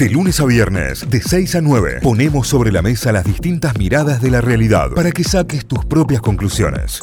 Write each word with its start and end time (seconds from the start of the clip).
De 0.00 0.08
lunes 0.08 0.40
a 0.40 0.46
viernes, 0.46 1.10
de 1.10 1.20
6 1.20 1.56
a 1.56 1.60
9, 1.60 1.98
ponemos 2.02 2.48
sobre 2.48 2.72
la 2.72 2.80
mesa 2.80 3.12
las 3.12 3.22
distintas 3.22 3.76
miradas 3.76 4.22
de 4.22 4.30
la 4.30 4.40
realidad 4.40 4.92
para 4.96 5.12
que 5.12 5.22
saques 5.22 5.66
tus 5.66 5.84
propias 5.84 6.22
conclusiones. 6.22 7.02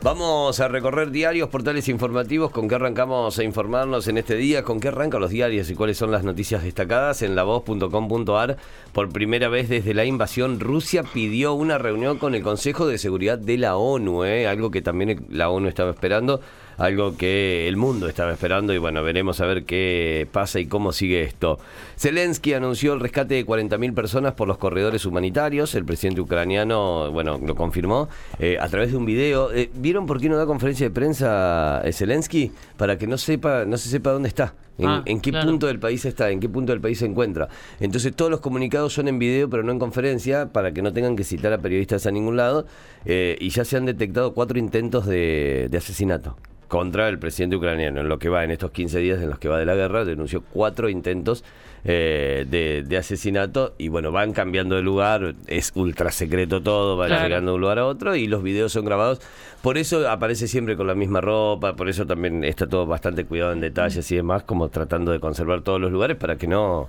Vamos 0.00 0.58
a 0.60 0.68
recorrer 0.68 1.10
diarios, 1.10 1.50
portales 1.50 1.90
informativos. 1.90 2.50
¿Con 2.50 2.66
qué 2.66 2.76
arrancamos 2.76 3.38
a 3.38 3.44
informarnos 3.44 4.08
en 4.08 4.16
este 4.16 4.36
día? 4.36 4.62
¿Con 4.62 4.80
qué 4.80 4.88
arrancan 4.88 5.20
los 5.20 5.30
diarios 5.30 5.68
y 5.68 5.74
cuáles 5.74 5.98
son 5.98 6.10
las 6.10 6.24
noticias 6.24 6.62
destacadas? 6.62 7.20
En 7.20 7.36
lavoz.com.ar, 7.36 8.56
por 8.94 9.10
primera 9.10 9.50
vez 9.50 9.68
desde 9.68 9.92
la 9.92 10.06
invasión, 10.06 10.60
Rusia 10.60 11.02
pidió 11.02 11.52
una 11.52 11.76
reunión 11.76 12.16
con 12.16 12.34
el 12.34 12.42
Consejo 12.42 12.86
de 12.86 12.96
Seguridad 12.96 13.36
de 13.36 13.58
la 13.58 13.76
ONU, 13.76 14.24
¿eh? 14.24 14.46
algo 14.46 14.70
que 14.70 14.80
también 14.80 15.26
la 15.28 15.50
ONU 15.50 15.68
estaba 15.68 15.90
esperando 15.90 16.40
algo 16.78 17.16
que 17.16 17.68
el 17.68 17.76
mundo 17.76 18.08
estaba 18.08 18.32
esperando 18.32 18.72
y 18.74 18.78
bueno, 18.78 19.02
veremos 19.02 19.40
a 19.40 19.46
ver 19.46 19.64
qué 19.64 20.26
pasa 20.32 20.60
y 20.60 20.66
cómo 20.66 20.92
sigue 20.92 21.22
esto. 21.22 21.58
Zelensky 21.98 22.52
anunció 22.54 22.92
el 22.94 23.00
rescate 23.00 23.34
de 23.34 23.46
40.000 23.46 23.94
personas 23.94 24.34
por 24.34 24.46
los 24.48 24.58
corredores 24.58 25.06
humanitarios, 25.06 25.74
el 25.74 25.84
presidente 25.84 26.20
ucraniano, 26.20 27.10
bueno, 27.12 27.38
lo 27.44 27.54
confirmó 27.54 28.08
eh, 28.38 28.58
a 28.60 28.68
través 28.68 28.90
de 28.90 28.96
un 28.96 29.06
video. 29.06 29.52
Eh, 29.52 29.70
¿Vieron 29.74 30.06
por 30.06 30.20
qué 30.20 30.28
no 30.28 30.36
da 30.36 30.46
conferencia 30.46 30.86
de 30.86 30.94
prensa 30.94 31.80
eh, 31.84 31.92
Zelensky? 31.92 32.52
Para 32.76 32.98
que 32.98 33.06
no 33.06 33.16
sepa, 33.18 33.64
no 33.64 33.78
se 33.78 33.88
sepa 33.88 34.10
dónde 34.10 34.28
está. 34.28 34.54
En, 34.78 34.86
Ah, 34.86 35.02
en 35.06 35.22
qué 35.22 35.30
claro. 35.30 35.46
punto 35.48 35.66
del 35.68 35.78
país 35.78 36.04
está, 36.04 36.30
en 36.30 36.38
qué 36.38 36.50
punto 36.50 36.70
del 36.72 36.82
país 36.82 36.98
se 36.98 37.06
encuentra. 37.06 37.48
Entonces 37.80 38.14
todos 38.14 38.30
los 38.30 38.40
comunicados 38.40 38.92
son 38.92 39.08
en 39.08 39.18
video, 39.18 39.48
pero 39.48 39.62
no 39.62 39.72
en 39.72 39.78
conferencia, 39.78 40.52
para 40.52 40.72
que 40.72 40.82
no 40.82 40.92
tengan 40.92 41.16
que 41.16 41.24
citar 41.24 41.50
a 41.54 41.58
periodistas 41.58 42.04
a 42.06 42.10
ningún 42.10 42.36
lado. 42.36 42.66
eh, 43.06 43.38
y 43.40 43.48
ya 43.48 43.64
se 43.64 43.78
han 43.78 43.86
detectado 43.86 44.34
cuatro 44.34 44.58
intentos 44.58 45.06
de, 45.06 45.68
de 45.70 45.78
asesinato 45.78 46.36
contra 46.68 47.08
el 47.08 47.18
presidente 47.18 47.56
ucraniano. 47.56 48.00
En 48.00 48.08
lo 48.08 48.18
que 48.18 48.28
va, 48.28 48.44
en 48.44 48.50
estos 48.50 48.70
15 48.70 48.98
días 48.98 49.20
en 49.22 49.30
los 49.30 49.38
que 49.38 49.48
va 49.48 49.58
de 49.58 49.66
la 49.66 49.74
guerra, 49.74 50.04
denunció 50.04 50.42
cuatro 50.52 50.88
intentos 50.88 51.44
eh, 51.84 52.44
de, 52.48 52.82
de 52.86 52.96
asesinato. 52.96 53.74
Y 53.78 53.88
bueno, 53.88 54.10
van 54.12 54.32
cambiando 54.32 54.74
de 54.76 54.82
lugar, 54.82 55.34
es 55.46 55.72
ultra 55.74 56.10
secreto 56.10 56.62
todo, 56.62 56.96
van 56.96 57.08
Claro. 57.08 57.24
llegando 57.24 57.52
de 57.52 57.54
un 57.56 57.60
lugar 57.60 57.78
a 57.78 57.86
otro 57.86 58.16
y 58.16 58.26
los 58.26 58.42
videos 58.42 58.72
son 58.72 58.84
grabados. 58.84 59.20
Por 59.62 59.78
eso 59.78 60.08
aparece 60.08 60.48
siempre 60.48 60.76
con 60.76 60.86
la 60.86 60.94
misma 60.94 61.20
ropa, 61.20 61.74
por 61.76 61.88
eso 61.88 62.06
también 62.06 62.44
está 62.44 62.66
todo 62.66 62.86
bastante 62.86 63.24
cuidado 63.24 63.52
en 63.52 63.60
detalles 63.60 64.10
y 64.12 64.16
demás, 64.16 64.42
como 64.44 64.68
tratando 64.68 65.12
de 65.12 65.20
conservar 65.20 65.62
todos 65.62 65.80
los 65.80 65.90
lugares 65.92 66.16
para 66.16 66.36
que 66.36 66.46
no... 66.46 66.88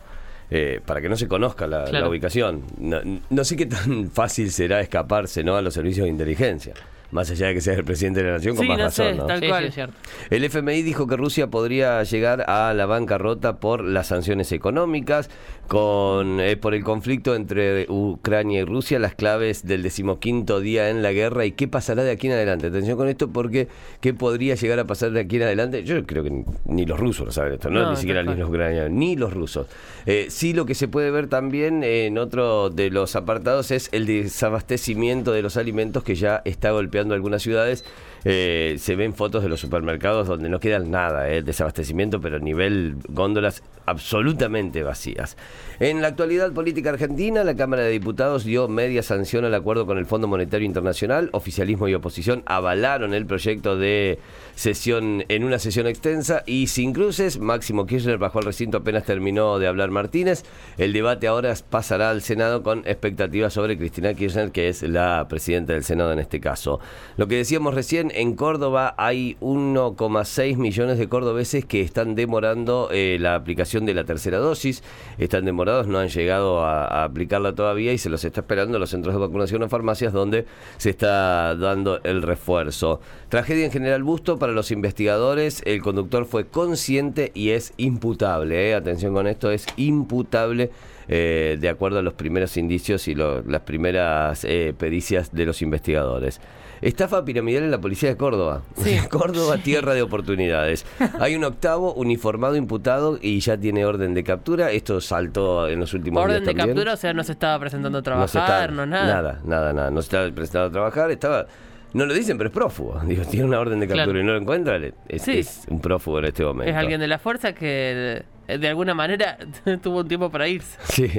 eh, 0.52 0.80
para 0.86 1.02
que 1.02 1.10
no 1.10 1.16
se 1.18 1.28
conozca 1.28 1.68
la, 1.68 2.08
ubicación. 2.08 2.64
No, 2.80 3.00
no 3.30 3.44
sé 3.44 3.56
qué 3.56 3.66
tan 3.66 4.10
fácil 4.12 4.52
será 4.52 4.80
escaparse 4.82 5.44
¿no? 5.44 5.56
a 5.56 5.62
los 5.62 5.74
servicios 5.74 6.06
de 6.06 6.10
inteligencia. 6.12 6.74
Más 7.12 7.32
allá 7.32 7.48
de 7.48 7.54
que 7.54 7.62
sea 7.62 7.74
el 7.76 7.86
presidente 7.86 8.22
de 8.22 8.28
la 8.28 8.34
nación, 8.38 8.56
con 8.56 8.64
Sí, 8.66 8.70
más 8.70 8.78
no 8.78 8.84
razón. 8.86 9.06
sé, 9.06 9.16
¿no? 9.16 9.26
tal 9.28 9.40
Sí, 9.40 9.48
cual. 9.48 9.64
sí, 9.64 9.68
es 9.70 9.76
cierto. 9.76 9.94
El 10.30 10.44
FMI 10.44 10.82
dijo 10.82 11.08
que 11.08 11.16
Rusia 11.16 11.48
podría 11.48 12.04
llegar 12.04 12.44
a 12.50 12.74
la 12.74 12.86
bancarrota 12.86 13.58
por 13.60 13.84
las 13.84 14.08
sanciones 14.08 14.52
económicas, 14.52 15.30
con 15.68 16.40
eh, 16.40 16.56
por 16.58 16.74
el 16.74 16.84
conflicto 16.84 17.36
entre 17.36 17.86
Ucrania 17.90 18.62
y 18.62 18.64
Rusia, 18.66 19.00
las 19.00 19.16
claves 19.16 19.66
del 19.66 19.84
decimoquinto 19.84 20.60
día 20.62 20.90
en 20.90 21.02
la 21.02 21.12
guerra 21.14 21.46
y 21.46 21.52
qué 21.52 21.68
pasará 21.68 22.04
de 22.04 22.12
aquí 22.12 22.28
en 22.28 22.34
adelante. 22.34 22.68
Atención 22.68 22.98
con 22.98 23.08
esto 23.08 23.30
porque 23.30 23.68
qué 24.02 24.14
podría 24.14 24.56
llegar 24.56 24.80
a 24.80 24.86
pasar 24.86 25.12
de 25.12 25.20
aquí 25.22 25.38
en 25.38 25.44
adelante. 25.44 25.84
Yo 25.84 26.06
creo 26.06 26.24
que 26.24 26.30
ni, 26.30 26.44
ni 26.66 26.86
los 26.86 27.00
rusos 27.00 27.26
lo 27.26 27.32
saben 27.32 27.54
esto, 27.54 27.70
no, 27.70 27.82
No, 27.84 27.92
ni 27.92 27.98
siquiera 27.98 28.24
ni 28.24 28.36
los 28.36 28.50
ucranianos, 28.50 28.92
ni 28.92 29.16
los 29.16 29.34
rusos. 29.34 29.68
Eh, 30.06 30.28
sí, 30.30 30.54
lo 30.54 30.66
que 30.66 30.74
se 30.76 30.88
puede 30.88 31.12
ver 31.12 31.28
también 31.28 31.84
en 31.84 32.18
otro 32.18 32.70
de 32.70 32.90
los 32.90 33.16
apartados 33.18 33.72
es 33.72 33.90
el 33.92 34.06
desabastecimiento 34.06 35.32
de 35.34 35.42
los 35.42 35.58
alimentos 35.58 36.04
que 36.04 36.16
ya 36.16 36.42
está 36.46 36.72
golpeando 36.72 36.97
algunas 37.00 37.42
ciudades. 37.42 37.86
Eh, 38.26 38.76
se 38.80 38.96
ven 38.96 39.14
fotos 39.14 39.44
de 39.44 39.50
los 39.50 39.60
supermercados 39.60 40.28
donde 40.28 40.50
no 40.50 40.60
queda 40.60 40.80
nada, 40.80 41.30
eh, 41.30 41.38
el 41.38 41.46
desabastecimiento, 41.46 42.20
pero 42.20 42.40
nivel 42.40 42.98
góndolas 43.08 43.64
absolutamente 43.86 44.84
vacías. 44.84 45.38
En 45.80 46.02
la 46.02 46.10
actualidad 46.10 46.52
política 46.52 46.90
argentina, 46.90 47.44
la 47.44 47.56
Cámara 47.56 47.84
de 47.84 47.92
Diputados 47.92 48.44
dio 48.44 48.68
media 48.68 49.02
sanción 49.02 49.46
al 49.46 49.54
acuerdo 49.54 49.86
con 49.86 49.98
el 49.98 50.06
Fondo 50.06 50.28
Monetario 50.28 50.66
Internacional. 50.66 51.30
Oficialismo 51.32 51.88
y 51.88 51.94
oposición 51.94 52.44
avalaron 52.46 53.14
el 53.14 53.26
proyecto 53.26 53.78
de 53.78 54.20
sesión 54.56 55.24
en 55.30 55.44
una 55.44 55.60
sesión 55.60 55.88
extensa 55.88 56.44
y 56.46 56.68
sin 56.68 56.94
cruces. 56.94 57.40
Máximo 57.40 57.86
Kirchner 57.86 58.18
bajó 58.18 58.40
al 58.40 58.46
recinto 58.46 58.78
apenas 58.78 59.06
terminó 59.06 59.60
de 59.60 59.68
hablar 59.68 59.92
Martínez. 59.92 60.44
El 60.78 60.92
debate 60.92 61.28
ahora 61.28 61.54
pasará 61.70 62.10
al 62.10 62.22
Senado 62.22 62.64
con 62.64 62.80
expectativas 62.80 63.54
sobre 63.54 63.78
Cristina 63.78 64.14
Kirchner, 64.14 64.52
que 64.52 64.68
es 64.68 64.82
la 64.84 65.28
presidenta 65.30 65.74
del 65.74 65.84
Senado 65.84 66.12
en 66.12 66.20
este 66.20 66.42
caso. 66.42 66.80
Lo 67.18 67.28
que 67.28 67.36
decíamos 67.36 67.74
recién, 67.74 68.12
en 68.14 68.36
Córdoba 68.36 68.94
hay 68.98 69.38
1,6 69.42 70.58
millones 70.58 71.00
de 71.00 71.10
cordobeses 71.10 71.66
que 71.66 71.82
están 71.82 72.14
demorando 72.14 72.90
eh, 72.92 73.18
la 73.20 73.34
aplicación 73.34 73.86
de 73.86 73.96
la 73.96 74.04
tercera 74.04 74.38
dosis. 74.38 74.84
Están 75.18 75.46
demorados, 75.46 75.88
no 75.88 75.98
han 75.98 76.10
llegado 76.10 76.64
a, 76.64 77.04
aplicarla 77.04 77.56
todavía 77.56 77.92
y 77.92 77.98
se 77.98 78.10
los 78.10 78.24
está 78.24 78.42
esperando 78.42 78.78
en 78.78 78.82
los 78.82 78.92
centros 78.92 79.16
de 79.16 79.20
vacunación 79.20 79.64
o 79.64 79.70
farmacias 79.70 80.14
donde 80.14 80.46
se 80.78 80.92
está 80.92 81.56
dando 81.56 82.00
el 82.04 82.22
refuerzo. 82.22 83.00
Tragedia 83.30 83.66
en 83.66 83.72
General 83.72 84.04
Busto 84.04 84.38
para 84.38 84.54
los 84.54 84.70
investigadores. 84.72 85.62
El 85.66 85.82
conductor 85.82 86.26
fue 86.26 86.46
consciente 86.46 87.32
y 87.34 87.50
es 87.50 87.74
imputable. 87.78 88.70
eh. 88.70 88.76
Atención 88.76 89.14
con 89.14 89.28
esto, 89.28 89.52
es 89.52 89.66
imputable. 89.78 90.70
Eh, 91.08 91.58
de 91.60 91.70
acuerdo 91.70 92.00
a 92.00 92.02
los 92.02 92.14
primeros 92.14 92.58
indicios 92.58 93.08
y 93.08 93.16
lo- 93.16 93.42
las 93.44 93.62
primeras 93.62 94.44
eh, 94.46 94.74
pericias 94.78 95.34
de 95.34 95.46
los 95.46 95.62
investigadores. 95.62 96.42
Estafa 96.80 97.26
piramidal 97.26 97.64
en 97.64 97.72
la 97.72 97.82
policía 97.82 98.10
de 98.10 98.18
Córdoba. 98.18 98.62
Sí. 98.76 98.98
Córdoba, 99.10 99.58
tierra 99.58 99.94
de 99.96 100.04
oportunidades. 100.04 100.86
Hay 101.20 101.36
un 101.36 101.44
octavo 101.44 101.94
uniformado 101.94 102.56
imputado 102.56 103.18
y 103.20 103.40
ya 103.40 103.58
tiene 103.58 103.84
orden 103.86 104.14
de 104.14 104.24
captura. 104.24 104.70
Esto 104.72 105.02
saltó 105.02 105.68
en 105.68 105.80
los 105.80 105.94
últimos 105.96 106.22
Orden 106.24 106.36
días 106.38 106.46
de 106.46 106.54
también. 106.54 106.68
captura, 106.76 106.94
o 106.94 106.98
sea, 106.98 107.14
no 107.14 107.24
se 107.24 107.32
estaba 107.32 107.60
presentando 107.60 107.98
a 107.98 108.02
No 108.02 108.04
trabajar, 108.04 108.26
está- 108.62 108.68
no, 108.68 108.86
nada. 108.86 109.08
Nada, 109.08 109.40
nada, 109.46 109.74
nada. 109.74 109.90
No 109.92 110.02
se 110.02 110.06
estaba 110.06 110.30
presentado 110.32 110.68
a 110.68 110.72
trabajar, 110.72 111.10
estaba. 111.10 111.48
No 111.94 112.06
lo 112.06 112.14
dicen, 112.14 112.38
pero 112.38 112.50
es 112.50 112.54
prófugo. 112.54 113.00
Digo, 113.06 113.24
tiene 113.24 113.46
una 113.48 113.60
orden 113.60 113.80
de 113.80 113.88
captura 113.88 114.04
Claro. 114.06 114.20
y 114.20 114.24
no 114.24 114.34
lo 114.34 114.40
encuentra. 114.40 114.78
Es, 115.08 115.24
Sí. 115.24 115.40
es 115.40 115.64
un 115.70 115.80
prófugo 115.82 116.20
en 116.20 116.26
este 116.26 116.44
momento. 116.44 116.70
Es 116.70 116.78
alguien 116.78 117.00
de 117.00 117.08
la 117.08 117.18
fuerza 117.18 117.54
que 117.54 118.24
de, 118.48 118.58
de 118.58 118.68
alguna 118.68 118.94
manera 118.94 119.38
tuvo 119.82 120.00
un 120.02 120.08
tiempo 120.08 120.30
para 120.30 120.48
irse. 120.48 120.78
Sí. 120.90 121.10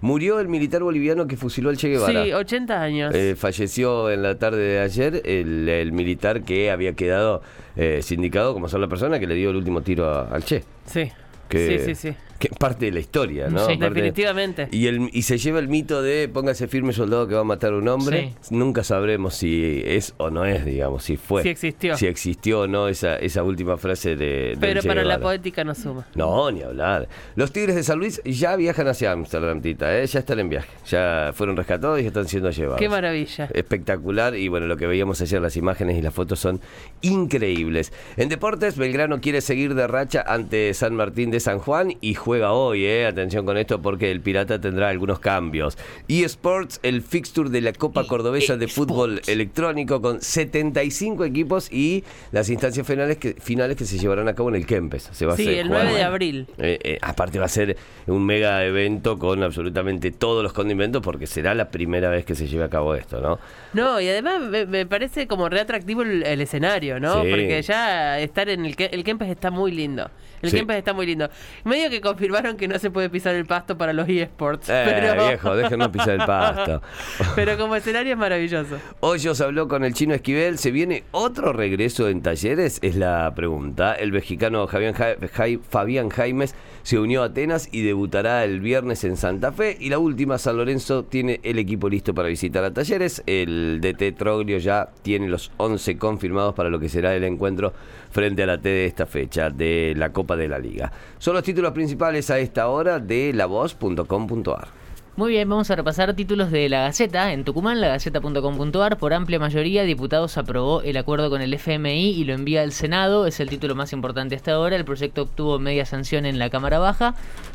Murió 0.00 0.40
el 0.40 0.48
militar 0.48 0.82
boliviano 0.82 1.26
que 1.26 1.36
fusiló 1.36 1.70
al 1.70 1.76
Che 1.76 1.88
Guevara. 1.88 2.24
Sí, 2.24 2.32
80 2.32 2.80
años. 2.82 3.14
Eh, 3.14 3.34
falleció 3.36 4.10
en 4.10 4.22
la 4.22 4.38
tarde 4.38 4.58
de 4.62 4.78
ayer 4.80 5.22
el, 5.24 5.68
el 5.68 5.92
militar 5.92 6.42
que 6.42 6.70
había 6.70 6.94
quedado 6.94 7.42
eh, 7.76 8.00
sindicado 8.02 8.54
como 8.54 8.68
son 8.68 8.80
la 8.80 8.88
persona 8.88 9.18
que 9.20 9.26
le 9.26 9.34
dio 9.34 9.50
el 9.50 9.56
último 9.56 9.82
tiro 9.82 10.08
a- 10.10 10.28
al 10.28 10.44
Che. 10.44 10.64
sí. 10.86 11.10
Que, 11.48 11.78
sí, 11.78 11.94
sí, 11.94 12.08
sí. 12.10 12.16
Que 12.38 12.48
es 12.48 12.58
parte 12.58 12.86
de 12.86 12.92
la 12.92 13.00
historia, 13.00 13.48
¿no? 13.48 13.66
Sí, 13.66 13.76
Parte- 13.76 13.94
definitivamente. 13.94 14.68
Y, 14.70 14.86
el, 14.88 15.10
y 15.12 15.22
se 15.22 15.38
lleva 15.38 15.58
el 15.58 15.68
mito 15.68 16.02
de 16.02 16.28
póngase 16.28 16.68
firme 16.68 16.92
soldado 16.92 17.26
que 17.28 17.34
va 17.34 17.40
a 17.40 17.44
matar 17.44 17.72
a 17.72 17.76
un 17.76 17.88
hombre. 17.88 18.34
Nunca 18.50 18.84
sabremos 18.84 19.34
si 19.34 19.82
es 19.84 20.14
o 20.18 20.30
no 20.30 20.44
es, 20.44 20.64
digamos, 20.64 21.04
si 21.04 21.16
fue. 21.16 21.42
Si 21.42 21.48
existió. 21.48 21.96
Si 21.96 22.06
existió 22.06 22.60
o 22.62 22.66
no 22.66 22.88
esa, 22.88 23.16
esa 23.16 23.42
última 23.42 23.76
frase 23.76 24.16
de. 24.16 24.56
Pero 24.60 24.82
para 24.82 25.04
la 25.04 25.18
poética 25.18 25.64
no 25.64 25.74
suma. 25.74 26.06
No, 26.14 26.50
ni 26.50 26.62
hablar. 26.62 27.08
Los 27.36 27.52
Tigres 27.52 27.74
de 27.76 27.82
San 27.82 27.98
Luis 27.98 28.20
ya 28.24 28.56
viajan 28.56 28.88
hacia 28.88 29.12
Amsterdam, 29.12 29.60
Tita, 29.62 29.98
¿eh? 29.98 30.06
ya 30.06 30.18
están 30.20 30.40
en 30.40 30.48
viaje. 30.48 30.68
Ya 30.88 31.30
fueron 31.34 31.56
rescatados 31.56 31.98
y 31.98 32.02
ya 32.02 32.08
están 32.08 32.28
siendo 32.28 32.50
llevados. 32.50 32.78
Qué 32.78 32.88
maravilla. 32.88 33.48
Espectacular 33.54 34.36
y 34.36 34.48
bueno, 34.48 34.66
lo 34.66 34.76
que 34.76 34.86
veíamos 34.86 35.20
ayer, 35.22 35.40
las 35.40 35.56
imágenes 35.56 35.96
y 35.98 36.02
las 36.02 36.12
fotos 36.12 36.38
son 36.38 36.60
increíbles. 37.02 37.92
En 38.16 38.28
deportes, 38.28 38.76
Belgrano 38.76 39.20
quiere 39.20 39.40
seguir 39.40 39.74
de 39.74 39.86
racha 39.86 40.24
ante 40.26 40.72
San 40.74 40.94
Martín 40.94 41.30
de 41.30 41.40
San 41.40 41.58
Juan 41.58 41.94
y 42.00 42.14
juega 42.26 42.52
hoy, 42.52 42.84
eh. 42.84 43.06
Atención 43.06 43.46
con 43.46 43.56
esto 43.56 43.80
porque 43.80 44.10
el 44.10 44.20
Pirata 44.20 44.60
tendrá 44.60 44.88
algunos 44.88 45.20
cambios. 45.20 45.78
eSports, 46.08 46.80
el 46.82 47.00
fixture 47.02 47.50
de 47.50 47.60
la 47.60 47.72
Copa 47.72 48.04
Cordobesa 48.06 48.56
de 48.56 48.66
Fútbol 48.66 49.20
Electrónico 49.28 50.02
con 50.02 50.20
75 50.20 51.24
equipos 51.24 51.72
y 51.72 52.02
las 52.32 52.50
instancias 52.50 52.84
finales 52.84 53.18
que, 53.18 53.34
finales 53.34 53.76
que 53.76 53.84
se 53.84 53.96
llevarán 53.98 54.26
a 54.26 54.34
cabo 54.34 54.48
en 54.48 54.56
el 54.56 54.66
Kempes. 54.66 55.08
Se 55.12 55.24
va 55.24 55.34
a 55.34 55.36
Sí, 55.36 55.42
hacer 55.44 55.58
el 55.58 55.68
jugar- 55.68 55.84
9 55.84 55.98
de 55.98 56.02
abril. 56.04 56.46
eh, 56.58 56.78
eh, 56.82 56.98
aparte 57.00 57.38
va 57.38 57.44
a 57.46 57.48
ser 57.48 57.76
un 58.08 58.26
mega 58.26 58.64
evento 58.64 59.18
con 59.18 59.44
absolutamente 59.44 60.10
todos 60.10 60.42
los 60.42 60.52
condimentos 60.52 61.02
porque 61.02 61.28
será 61.28 61.54
la 61.54 61.70
primera 61.70 62.10
vez 62.10 62.24
que 62.24 62.34
se 62.34 62.48
lleve 62.48 62.64
a 62.64 62.68
cabo 62.70 62.96
esto, 62.96 63.20
¿no? 63.20 63.38
No, 63.72 64.00
y 64.00 64.08
además 64.08 64.40
me, 64.40 64.66
me 64.66 64.84
parece 64.84 65.28
como 65.28 65.48
re 65.48 65.60
atractivo 65.60 66.02
el, 66.02 66.24
el 66.24 66.40
escenario, 66.40 66.98
¿no? 66.98 67.22
Sí. 67.22 67.28
Porque 67.30 67.62
ya 67.62 68.18
estar 68.18 68.48
en 68.48 68.64
el 68.66 68.74
Ke- 68.76 68.88
el 68.90 69.04
Kempes 69.04 69.28
está 69.28 69.52
muy 69.52 69.70
lindo. 69.70 70.10
El 70.42 70.50
Sí. 70.50 70.56
Kempes 70.58 70.76
está 70.76 70.92
muy 70.92 71.06
lindo. 71.06 71.30
Medio 71.64 71.88
que 71.88 72.00
confirmaron 72.16 72.56
que 72.56 72.66
no 72.66 72.78
se 72.78 72.90
puede 72.90 73.10
pisar 73.10 73.34
el 73.34 73.44
pasto 73.44 73.76
para 73.76 73.92
los 73.92 74.08
eSports. 74.08 74.70
Eh, 74.70 74.82
pero... 74.86 75.26
viejo, 75.28 75.54
déjenos 75.54 75.88
pisar 75.88 76.10
el 76.10 76.24
pasto. 76.24 76.80
pero 77.34 77.58
como 77.58 77.76
escenario 77.76 78.12
es 78.14 78.18
maravilloso. 78.18 78.78
Hoyos 79.00 79.38
habló 79.42 79.68
con 79.68 79.84
el 79.84 79.92
chino 79.92 80.14
Esquivel. 80.14 80.56
¿Se 80.56 80.70
viene 80.70 81.04
otro 81.10 81.52
regreso 81.52 82.08
en 82.08 82.22
talleres? 82.22 82.78
Es 82.80 82.96
la 82.96 83.30
pregunta. 83.36 83.92
El 83.94 84.12
mexicano 84.12 84.66
Javián 84.66 84.94
Ja- 84.94 85.16
Jai- 85.18 85.60
Fabián 85.68 86.08
Jaimes 86.08 86.54
se 86.82 86.98
unió 86.98 87.22
a 87.22 87.26
Atenas 87.26 87.68
y 87.70 87.82
debutará 87.82 88.44
el 88.44 88.60
viernes 88.60 89.04
en 89.04 89.18
Santa 89.18 89.52
Fe. 89.52 89.76
Y 89.78 89.90
la 89.90 89.98
última, 89.98 90.38
San 90.38 90.56
Lorenzo 90.56 91.04
tiene 91.04 91.40
el 91.42 91.58
equipo 91.58 91.90
listo 91.90 92.14
para 92.14 92.28
visitar 92.28 92.64
a 92.64 92.72
talleres. 92.72 93.22
El 93.26 93.80
DT 93.82 94.12
Troglio 94.16 94.56
ya 94.56 94.88
tiene 95.02 95.28
los 95.28 95.52
11 95.58 95.98
confirmados 95.98 96.54
para 96.54 96.70
lo 96.70 96.80
que 96.80 96.88
será 96.88 97.14
el 97.14 97.24
encuentro 97.24 97.74
frente 98.10 98.44
a 98.44 98.46
la 98.46 98.56
T 98.58 98.68
de 98.70 98.86
esta 98.86 99.04
fecha 99.04 99.50
de 99.50 99.92
la 99.96 100.10
Copa 100.12 100.36
de 100.36 100.48
la 100.48 100.58
Liga. 100.58 100.90
Son 101.18 101.34
los 101.34 101.42
títulos 101.42 101.72
principales. 101.72 102.05
A 102.14 102.38
esta 102.38 102.68
hora 102.68 103.00
de 103.00 103.32
lavoz.com.ar. 103.32 104.68
Muy 105.16 105.32
bien, 105.32 105.48
vamos 105.48 105.70
a 105.70 105.76
repasar 105.76 106.14
títulos 106.14 106.52
de 106.52 106.68
la 106.68 106.82
Gaceta. 106.82 107.32
En 107.32 107.44
Tucumán, 107.44 107.80
lagaceta.com.ar, 107.80 108.98
por 108.98 109.12
amplia 109.12 109.40
mayoría, 109.40 109.82
diputados 109.82 110.38
aprobó 110.38 110.82
el 110.82 110.96
acuerdo 110.98 111.30
con 111.30 111.40
el 111.40 111.52
FMI 111.54 112.10
y 112.10 112.24
lo 112.24 112.34
envía 112.34 112.62
al 112.62 112.70
Senado. 112.70 113.26
Es 113.26 113.40
el 113.40 113.48
título 113.48 113.74
más 113.74 113.92
importante 113.92 114.36
hasta 114.36 114.52
ahora. 114.52 114.76
El 114.76 114.84
proyecto 114.84 115.22
obtuvo 115.22 115.58
media 115.58 115.84
sanción 115.84 116.26
en 116.26 116.38
la 116.38 116.48
Cámara 116.48 116.78
Baja. 116.78 117.14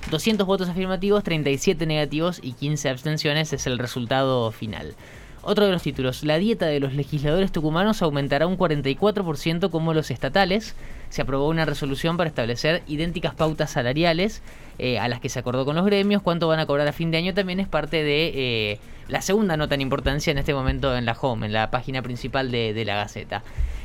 200 0.10 0.46
votos 0.46 0.68
afirmativos, 0.68 1.24
37 1.24 1.86
negativos 1.86 2.40
y 2.44 2.54
15 2.54 2.90
abstenciones 2.90 3.54
es 3.54 3.66
el 3.68 3.80
resultado 3.80 4.52
final. 4.52 4.96
Otro 5.44 5.66
de 5.66 5.72
los 5.72 5.82
títulos, 5.82 6.24
la 6.24 6.38
dieta 6.38 6.68
de 6.68 6.80
los 6.80 6.94
legisladores 6.94 7.52
tucumanos 7.52 8.04
aumentará 8.04 8.46
un 8.46 8.60
44% 8.60 9.72
como 9.72 9.94
los 9.96 10.12
estatales. 10.12 10.76
Se 11.10 11.24
aprobó 11.24 11.48
una 11.48 11.66
resolución 11.66 12.16
para 12.16 12.30
establecer 12.30 12.84
idénticas 12.88 13.34
pautas 13.34 13.72
salariales 13.72 14.44
eh, 14.78 15.00
a 15.00 15.08
las 15.08 15.20
que 15.20 15.30
se 15.30 15.40
acordó 15.40 15.66
con 15.66 15.76
los 15.76 15.86
gremios. 15.86 16.22
Cuánto 16.22 16.48
van 16.48 16.60
a 16.60 16.68
cobrar 16.68 16.88
a 16.88 16.94
fin 16.94 17.10
de 17.10 17.18
año 17.18 17.34
también 17.34 17.60
es 17.60 17.68
parte 17.68 18.04
de 18.04 18.32
eh, 18.36 18.80
la 19.08 19.24
segunda 19.24 19.58
nota 19.58 19.74
en 19.74 19.82
importancia 19.82 20.30
en 20.30 20.38
este 20.38 20.54
momento 20.54 20.96
en 20.96 21.06
la 21.06 21.18
home, 21.20 21.48
en 21.48 21.54
la 21.54 21.72
página 21.72 22.04
principal 22.04 22.52
de, 22.52 22.84
la 22.86 22.98
Gaceta. 22.98 23.42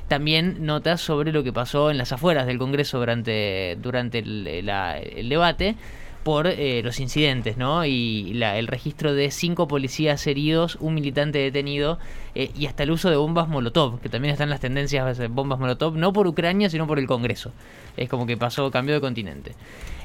También 0.09 0.67
notas 0.67 1.00
sobre 1.00 1.32
lo 1.32 1.43
que 1.43 1.55
pasó 1.55 1.91
en 1.91 1.97
las 1.97 2.12
afueras 2.12 2.47
del 2.47 2.59
Congreso 2.59 2.99
durante, 2.99 3.79
durante 3.81 4.19
el 4.19 5.29
debate 5.29 5.75
por 6.26 6.49
eh, 6.49 6.82
los 6.82 6.99
incidentes, 6.99 7.56
¿no? 7.56 7.84
Y 7.84 8.37
el 8.43 8.67
registro 8.67 9.14
de 9.14 9.31
cinco 9.31 9.69
policías 9.69 10.26
heridos, 10.26 10.76
un 10.81 10.94
militante 10.94 11.38
detenido 11.38 12.00
eh, 12.34 12.50
y 12.58 12.67
hasta 12.67 12.82
el 12.82 12.90
uso 12.90 13.08
de 13.08 13.14
bombas 13.14 13.46
Molotov, 13.46 14.00
que 14.00 14.08
también 14.08 14.32
están 14.32 14.50
las 14.50 14.58
tendencias 14.58 15.19
de 15.19 15.28
bombas 15.28 15.61
Molotov, 15.61 15.96
no 15.96 16.12
por 16.12 16.26
Ucrania, 16.26 16.69
sino 16.69 16.88
por 16.88 16.99
el 16.99 17.06
Congreso. 17.06 17.52
Es 17.96 18.08
como 18.08 18.26
que 18.26 18.37
pasó, 18.37 18.69
cambio 18.73 18.96
de 18.96 19.00
continente. 19.00 19.55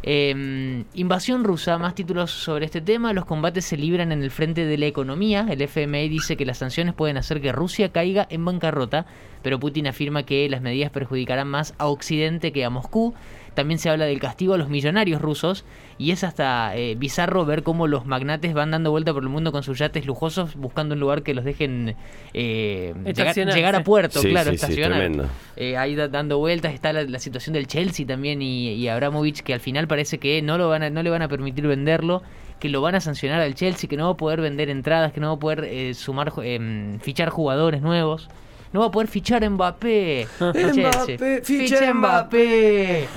Em, 0.03 0.85
invasión 0.93 1.43
rusa, 1.43 1.79
más 1.79 1.95
títulos 1.95 2.29
sobre 2.29 2.65
este 2.65 2.81
tema. 2.81 3.13
Los 3.13 3.25
combates 3.25 3.65
se 3.65 3.75
libran 3.75 4.11
en 4.11 4.21
el 4.21 4.29
frente 4.29 4.65
de 4.65 4.77
la 4.77 4.85
economía. 4.85 5.47
El 5.49 5.59
FMI 5.63 6.07
dice 6.07 6.37
que 6.37 6.45
las 6.45 6.59
sanciones 6.59 6.93
pueden 6.93 7.17
hacer 7.17 7.41
que 7.41 7.51
Rusia 7.51 7.91
caiga 7.91 8.27
en 8.29 8.45
bancarrota, 8.45 9.07
pero 9.41 9.59
Putin 9.59 9.87
afirma 9.87 10.21
que 10.21 10.47
las 10.49 10.61
medidas 10.61 10.91
perjudicarán 10.91 11.47
más 11.47 11.73
a 11.79 11.87
Occidente 11.87 12.51
que 12.51 12.63
a 12.63 12.69
Moscú. 12.69 13.15
También 13.53 13.79
se 13.79 13.89
habla 13.89 14.05
del 14.05 14.19
castigo 14.19 14.53
a 14.53 14.57
los 14.57 14.69
millonarios 14.69 15.21
rusos 15.21 15.65
y 15.97 16.11
es 16.11 16.23
hasta 16.23 16.75
eh, 16.75 16.95
bizarro 16.95 17.45
ver 17.45 17.63
cómo 17.63 17.85
los 17.85 18.05
magnates 18.05 18.53
van 18.53 18.71
dando 18.71 18.91
vuelta 18.91 19.13
por 19.13 19.23
el 19.23 19.29
mundo 19.29 19.51
con 19.51 19.61
sus 19.61 19.77
yates 19.77 20.05
lujosos 20.05 20.55
buscando 20.55 20.93
un 20.93 21.01
lugar 21.01 21.21
que 21.21 21.33
los 21.33 21.43
dejen 21.43 21.95
eh, 22.33 22.93
llegar, 23.05 23.75
a 23.75 23.83
puerto, 23.83 24.21
claro, 24.21 24.51
estacionar. 24.51 25.29
Eh, 25.57 25.75
ahí 25.75 25.95
dando 25.95 26.37
vueltas 26.37 26.73
está 26.73 26.93
la, 26.93 27.19
situación 27.19 27.53
del 27.53 27.67
Chelsea 27.67 28.07
también 28.07 28.41
y, 28.41 28.87
Abramovich 28.87 29.41
que 29.41 29.53
al 29.53 29.59
final 29.59 29.87
parece 29.87 30.17
que 30.17 30.41
no, 30.41 30.57
lo 30.57 30.69
van 30.69 30.83
a, 30.83 30.89
no 30.89 31.03
le 31.03 31.09
van 31.09 31.21
a 31.21 31.27
permitir 31.27 31.67
venderlo 31.67 32.23
que 32.59 32.69
lo 32.69 32.81
van 32.81 32.95
a 32.95 32.99
sancionar 32.99 33.41
al 33.41 33.55
Chelsea, 33.55 33.89
que 33.89 33.97
no 33.97 34.05
va 34.05 34.11
a 34.11 34.17
poder 34.17 34.39
vender 34.39 34.69
entradas, 34.69 35.11
que 35.11 35.19
no 35.19 35.29
va 35.29 35.33
a 35.33 35.39
poder 35.39 35.95
sumar, 35.95 36.31
em, 36.43 36.99
fichar 36.99 37.29
jugadores 37.29 37.81
nuevos 37.81 38.29
no 38.73 38.79
va 38.79 38.85
a 38.87 38.91
poder 38.91 39.07
fichar 39.09 39.47
Mbappé. 39.49 40.27
Mbappé, 40.39 41.41
ficha 41.43 41.93
Mbappé. 41.93 43.07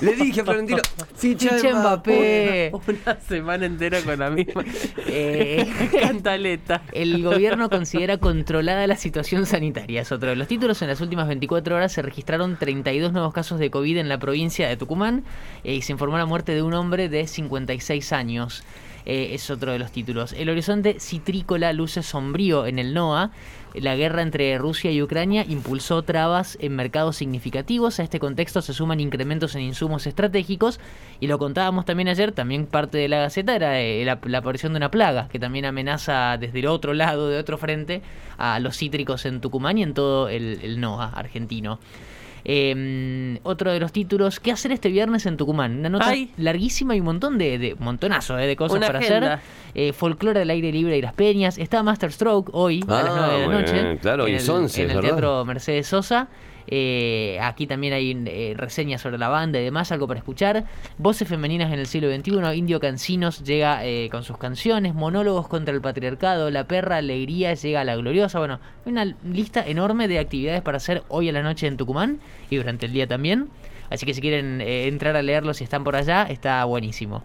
Le 0.00 0.12
dije 0.16 0.40
a 0.40 0.44
Florentino, 0.44 0.82
ficha, 1.14 1.56
Mbappé. 1.74 2.72
Una, 2.72 3.20
semana 3.20 3.66
entera 3.66 4.00
con 4.02 4.18
la 4.18 4.30
misma 4.30 4.64
eh, 5.06 5.66
cantaleta. 6.00 6.82
El 6.92 7.22
gobierno 7.22 7.70
considera 7.70 8.18
controlada 8.18 8.86
la 8.86 8.96
situación 8.96 9.46
sanitaria. 9.46 10.02
Es 10.02 10.10
otro 10.10 10.30
de 10.30 10.36
los 10.36 10.48
títulos. 10.48 10.82
En 10.82 10.88
las 10.88 11.00
últimas 11.00 11.28
24 11.28 11.76
horas 11.76 11.92
se 11.92 12.02
registraron 12.02 12.56
32 12.56 13.12
nuevos 13.12 13.32
casos 13.32 13.60
de 13.60 13.70
COVID 13.70 13.98
en 13.98 14.08
la 14.08 14.18
provincia 14.18 14.68
de 14.68 14.76
Tucumán 14.76 15.24
eh, 15.62 15.74
y 15.74 15.82
se 15.82 15.92
informó 15.92 16.18
la 16.18 16.26
muerte 16.26 16.54
de 16.54 16.62
un 16.62 16.74
hombre 16.74 17.08
de 17.08 17.26
56 17.26 18.12
años. 18.12 18.64
Eh, 19.08 19.34
es 19.34 19.48
otro 19.50 19.72
de 19.72 19.78
los 19.78 19.90
títulos. 19.90 20.34
El 20.34 20.50
horizonte 20.50 21.00
citrícola 21.00 21.72
luce 21.72 22.02
sombrío 22.02 22.66
en 22.66 22.78
el 22.78 22.92
NOA. 22.92 23.30
La 23.74 23.96
guerra 23.96 24.20
entre 24.20 24.58
Rusia 24.58 24.90
y 24.90 25.00
Ucrania 25.00 25.46
impulsó 25.48 26.02
trabas 26.02 26.58
en 26.60 26.76
mercados 26.76 27.16
significativos. 27.16 28.00
A 28.00 28.02
este 28.02 28.20
contexto 28.20 28.60
se 28.60 28.74
suman 28.74 29.00
incrementos 29.00 29.54
en 29.54 29.62
insumos 29.62 30.06
estratégicos. 30.06 30.78
Y 31.20 31.26
lo 31.26 31.38
contábamos 31.38 31.86
también 31.86 32.08
ayer, 32.08 32.32
también 32.32 32.66
parte 32.66 32.98
de 32.98 33.08
la 33.08 33.20
Gaceta, 33.20 33.56
era 33.56 33.80
eh, 33.80 34.04
la, 34.04 34.38
aparición 34.38 34.74
de 34.74 34.76
una 34.76 34.90
plaga 34.90 35.28
que 35.28 35.38
también 35.38 35.64
amenaza 35.64 36.36
desde 36.36 36.58
el 36.58 36.66
otro 36.66 36.92
lado, 36.92 37.30
de 37.30 37.38
otro 37.38 37.56
frente, 37.56 38.02
a 38.36 38.60
los 38.60 38.76
cítricos 38.76 39.24
en 39.24 39.40
Tucumán 39.40 39.78
y 39.78 39.84
en 39.84 39.94
todo 39.94 40.28
el, 40.28 40.60
el 40.62 40.80
NOA 40.80 41.14
argentino. 41.14 41.78
Eh, 42.44 43.38
otro 43.42 43.72
de 43.72 43.80
los 43.80 43.92
títulos, 43.92 44.40
¿qué 44.40 44.52
hacer 44.52 44.72
este 44.72 44.88
viernes 44.88 45.26
en 45.26 45.36
Tucumán? 45.36 45.78
Una 45.78 45.88
nota 45.88 46.12
larguísima 46.36 46.96
y 46.96 47.00
un 47.00 47.06
montón 47.06 47.38
de, 47.38 47.58
de 47.58 47.74
montonazo 47.78 48.38
eh, 48.38 48.46
de 48.46 48.56
cosas 48.56 48.84
para 48.84 48.98
hacer. 48.98 49.38
Eh, 49.74 49.92
folclore 49.92 50.40
del 50.40 50.50
aire 50.50 50.72
libre 50.72 50.96
y 50.96 51.02
las 51.02 51.12
peñas. 51.12 51.58
Está 51.58 51.82
Master 51.82 52.10
Stroke 52.10 52.50
hoy 52.52 52.84
a 52.88 53.02
las 53.02 53.16
9 53.16 53.40
de 53.40 53.46
la 53.46 53.52
noche. 53.52 53.98
claro, 54.00 54.26
en 54.26 54.34
el, 54.36 54.50
11, 54.50 54.82
en 54.82 54.90
el 54.90 55.00
Teatro 55.00 55.44
Mercedes 55.44 55.86
Sosa. 55.86 56.28
Eh, 56.70 57.38
aquí 57.40 57.66
también 57.66 57.94
hay 57.94 58.24
eh, 58.26 58.54
reseñas 58.56 59.00
sobre 59.00 59.16
la 59.16 59.28
banda 59.28 59.58
y 59.58 59.64
demás, 59.64 59.90
algo 59.90 60.06
para 60.06 60.18
escuchar. 60.18 60.64
Voces 60.98 61.26
femeninas 61.26 61.72
en 61.72 61.78
el 61.78 61.86
siglo 61.86 62.14
XXI. 62.14 62.56
Indio 62.56 62.78
Cancinos 62.78 63.42
llega 63.42 63.84
eh, 63.86 64.08
con 64.10 64.22
sus 64.22 64.36
canciones. 64.36 64.94
Monólogos 64.94 65.48
contra 65.48 65.74
el 65.74 65.80
patriarcado. 65.80 66.50
La 66.50 66.68
perra 66.68 66.96
alegría 66.96 67.54
llega 67.54 67.80
a 67.80 67.84
la 67.84 67.96
gloriosa. 67.96 68.38
Bueno, 68.38 68.60
hay 68.84 68.92
una 68.92 69.04
lista 69.04 69.66
enorme 69.66 70.08
de 70.08 70.18
actividades 70.18 70.60
para 70.62 70.76
hacer 70.76 71.02
hoy 71.08 71.28
a 71.30 71.32
la 71.32 71.42
noche 71.42 71.66
en 71.66 71.76
Tucumán 71.76 72.20
y 72.50 72.56
durante 72.56 72.86
el 72.86 72.92
día 72.92 73.06
también. 73.06 73.48
Así 73.90 74.04
que 74.04 74.12
si 74.12 74.20
quieren 74.20 74.60
entrar 74.60 75.16
a 75.16 75.22
leerlo 75.22 75.54
si 75.54 75.64
están 75.64 75.82
por 75.82 75.96
allá, 75.96 76.24
está 76.24 76.62
buenísimo. 76.66 77.22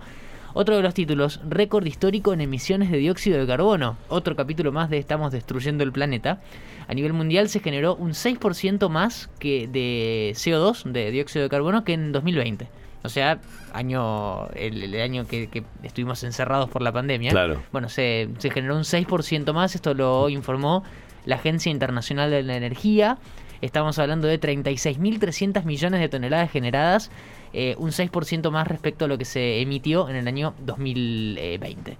Otro 0.55 0.75
de 0.75 0.83
los 0.83 0.93
títulos, 0.93 1.39
récord 1.49 1.85
histórico 1.85 2.31
en 2.31 2.41
emisiones 2.41 2.91
de 2.91 2.97
dióxido 2.97 3.39
de 3.39 3.47
carbono. 3.47 3.97
Otro 4.07 4.35
capítulo 4.35 4.71
más 4.71 4.89
de 4.89 4.99
Estamos 4.99 5.31
destruyendo 5.31 5.83
el 5.83 5.91
planeta. 5.91 6.41
A 6.87 6.93
nivel 6.93 7.13
mundial 7.13 7.49
se 7.49 7.59
generó 7.59 7.95
un 7.95 8.11
6% 8.11 8.87
más 8.89 9.29
que 9.39 9.67
de 9.67 10.33
CO2, 10.35 10.83
de 10.83 11.09
dióxido 11.09 11.43
de 11.43 11.49
carbono, 11.49 11.83
que 11.83 11.93
en 11.93 12.11
2020. 12.11 12.67
O 13.03 13.09
sea, 13.09 13.39
año 13.73 14.47
el, 14.49 15.01
año 15.01 15.25
que, 15.25 15.63
estuvimos 15.81 16.23
encerrados 16.23 16.69
por 16.69 16.83
la 16.83 16.91
pandemia. 16.91 17.31
Claro. 17.31 17.61
Bueno, 17.71 17.89
se, 17.89 18.29
se 18.37 18.51
generó 18.51 18.75
un 18.77 18.83
6% 18.83 19.53
más. 19.53 19.73
Esto 19.73 19.95
lo 19.95 20.29
informó 20.29 20.83
la 21.25 21.35
Agencia 21.35 21.71
Internacional 21.71 22.29
de 22.29 22.43
la 22.43 22.55
Energía. 22.55 23.17
Estamos 23.63 23.97
hablando 23.97 24.27
de 24.27 24.41
36.300 24.41 25.63
millones 25.63 26.01
de 26.01 26.09
toneladas 26.09 26.51
generadas 26.51 27.09
eh, 27.53 27.75
un 27.77 27.91
6% 27.91 28.51
más 28.51 28.67
respecto 28.67 29.05
a 29.05 29.07
lo 29.07 29.17
que 29.17 29.23
se 29.23 29.61
emitió 29.61 30.09
en 30.09 30.17
el 30.17 30.27
año 30.27 30.53
2020. 30.65 31.95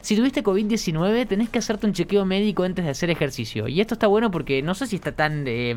Si 0.00 0.16
tuviste 0.16 0.42
COVID-19, 0.42 1.26
tenés 1.28 1.50
que 1.50 1.58
hacerte 1.58 1.86
un 1.86 1.92
chequeo 1.92 2.24
médico 2.24 2.62
antes 2.62 2.86
de 2.86 2.90
hacer 2.90 3.10
ejercicio. 3.10 3.68
Y 3.68 3.82
esto 3.82 3.94
está 3.94 4.06
bueno 4.06 4.30
porque 4.30 4.62
no 4.62 4.74
sé 4.74 4.86
si 4.86 4.96
está 4.96 5.12
tan 5.12 5.44
eh, 5.46 5.76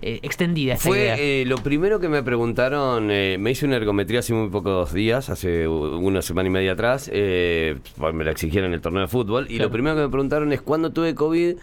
eh, 0.00 0.20
extendida 0.22 0.74
esta 0.74 0.88
Fue 0.88 1.44
lo 1.46 1.58
primero 1.58 2.00
que 2.00 2.08
me 2.08 2.22
preguntaron, 2.22 3.08
me 3.08 3.50
hice 3.50 3.66
una 3.66 3.76
ergometría 3.76 4.20
hace 4.20 4.32
muy 4.32 4.48
pocos 4.48 4.94
días, 4.94 5.28
hace 5.28 5.68
una 5.68 6.22
semana 6.22 6.48
y 6.48 6.52
media 6.52 6.72
atrás, 6.72 7.10
me 7.12 8.24
la 8.24 8.30
exigieron 8.30 8.68
en 8.70 8.74
el 8.74 8.80
torneo 8.80 9.02
de 9.02 9.08
fútbol, 9.08 9.48
y 9.50 9.58
lo 9.58 9.70
primero 9.70 9.96
que 9.96 10.02
me 10.02 10.08
preguntaron 10.08 10.50
es 10.54 10.62
cuándo 10.62 10.92
tuve 10.92 11.14
COVID 11.14 11.56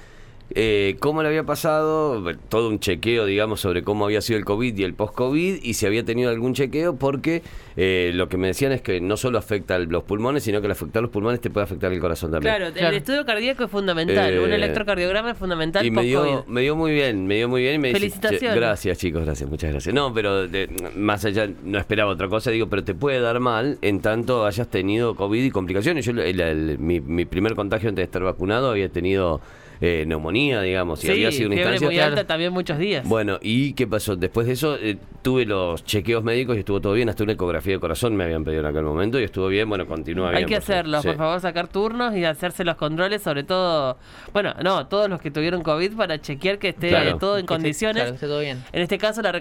eh, 0.56 0.98
cómo 1.00 1.24
le 1.24 1.30
había 1.30 1.44
pasado, 1.44 2.24
todo 2.50 2.70
un 2.70 2.80
chequeo, 2.80 3.26
digamos, 3.26 3.62
sobre 3.62 3.82
cómo 3.82 4.06
había 4.06 4.22
sido 4.22 4.38
el 4.38 4.46
COVID 4.46 4.78
y 4.78 4.84
el 4.84 4.94
post-COVID 4.94 5.64
y 5.64 5.74
si 5.74 5.86
había 5.86 6.04
tenido 6.04 6.30
algún 6.30 6.54
chequeo, 6.54 6.96
porque 6.96 7.42
eh, 7.76 8.12
lo 8.14 8.30
que 8.30 8.38
me 8.38 8.48
decían 8.48 8.72
es 8.72 8.82
que 8.82 9.02
no 9.02 9.18
solo 9.18 9.40
afecta 9.40 9.80
los 9.80 10.04
pulmones, 10.04 10.44
sino 10.44 10.62
que 10.62 10.68
al 10.68 10.74
afectar 10.74 11.02
los 11.02 11.12
pulmones 11.12 11.42
te 11.42 11.50
puede 11.50 11.64
afectar 11.64 11.92
el 11.92 12.00
corazón 12.00 12.32
también. 12.32 12.56
Claro, 12.56 12.74
el 12.76 12.94
estudio 12.94 13.26
cardíaco 13.26 13.64
es 13.64 13.72
fundamental, 13.72 14.38
un 14.40 14.52
eh, 14.52 14.56
electrocardiograma 14.56 15.32
es 15.32 15.38
fundamental. 15.38 15.84
Y 15.84 15.90
me 15.90 16.04
dio, 16.04 16.46
me 16.48 16.62
dio 16.62 16.76
muy 16.76 16.92
bien, 16.92 17.26
me 17.26 17.36
dio 17.36 17.50
muy 17.50 17.64
bien. 17.64 17.82
me 17.82 17.92
Felicitaciones. 17.92 18.56
gracias, 18.56 18.98
chicos, 19.00 19.24
gracias, 19.26 19.50
muchas 19.50 19.72
gracias. 19.72 19.96
No, 19.96 20.14
pero 20.14 20.48
más 20.96 21.26
allá, 21.26 21.50
no 21.64 21.80
esperaba 21.80 22.12
otra 22.12 22.28
cosa, 22.28 22.52
digo, 22.52 22.68
pero 22.68 22.84
te 22.84 22.94
puede 22.94 23.20
dar 23.22 23.40
mal 23.40 23.80
en 23.82 24.02
tanto 24.02 24.46
hayas 24.46 24.68
tenido 24.68 25.16
COVID 25.16 25.44
y 25.44 25.50
complicaciones. 25.50 26.06
Yo, 26.06 26.14
mi, 26.14 27.02
mi 27.02 27.26
primer 27.26 27.56
contagio 27.56 27.90
antes 27.90 28.02
de 28.02 28.06
estar 28.06 28.22
vacunado 28.22 28.70
había 28.70 28.90
tenido 28.90 29.42
eh, 29.86 30.06
neumonía, 30.08 30.62
digamos, 30.62 31.04
y 31.04 31.12
había 31.12 31.30
sido 31.30 31.48
una 31.48 31.58
instancia. 31.58 31.88
muy 31.88 32.00
alta 32.00 32.24
también 32.24 32.54
muchos 32.54 32.78
días. 32.78 33.06
Bueno, 33.06 33.38
¿y 33.42 33.74
qué 33.74 33.86
pasó? 33.86 34.16
Después 34.16 34.48
de 34.48 34.54
eso 34.54 34.78
eh, 34.78 34.96
tuve 35.22 35.46
los 35.46 35.84
chequeos 35.84 36.24
médicos 36.24 36.56
y 36.56 36.60
estuvo 36.60 36.80
todo 36.80 36.94
bien, 36.94 37.10
hasta 37.10 37.24
una 37.24 37.34
ecografía 37.34 37.74
de 37.74 37.80
corazón 37.82 38.16
me 38.16 38.24
habían 38.24 38.46
pedido 38.46 38.62
en 38.62 38.68
aquel 38.68 38.84
momento 38.84 39.20
y 39.20 39.25
estuvo 39.25 39.50
bien, 39.50 39.68
bueno, 39.68 39.86
continúa 39.86 40.30
bien. 40.30 40.38
Hay 40.38 40.46
que 40.46 40.56
hacerlo, 40.56 41.02
por 41.02 41.18
favor, 41.18 41.42
sacar 41.42 41.68
turnos 41.68 42.16
y 42.16 42.24
hacerse 42.24 42.63
los 42.63 42.78
controles, 42.78 43.24
sobre 43.24 43.44
todo, 43.44 43.98
bueno, 44.32 44.54
no, 44.63 44.88
todos 44.88 45.10
los 45.10 45.20
que 45.20 45.32
tuvieron 45.32 45.63
COVID 45.63 45.98
para 45.98 46.22
chequear 46.22 46.60
que 46.60 46.70
esté 46.70 47.16
todo 47.20 47.38
en 47.38 47.46
condiciones. 47.46 48.06
esté 48.06 48.28
todo 48.28 48.40
bien. 48.40 48.63
En 48.72 48.82
este 48.82 48.98
caso 48.98 49.22
la, 49.22 49.34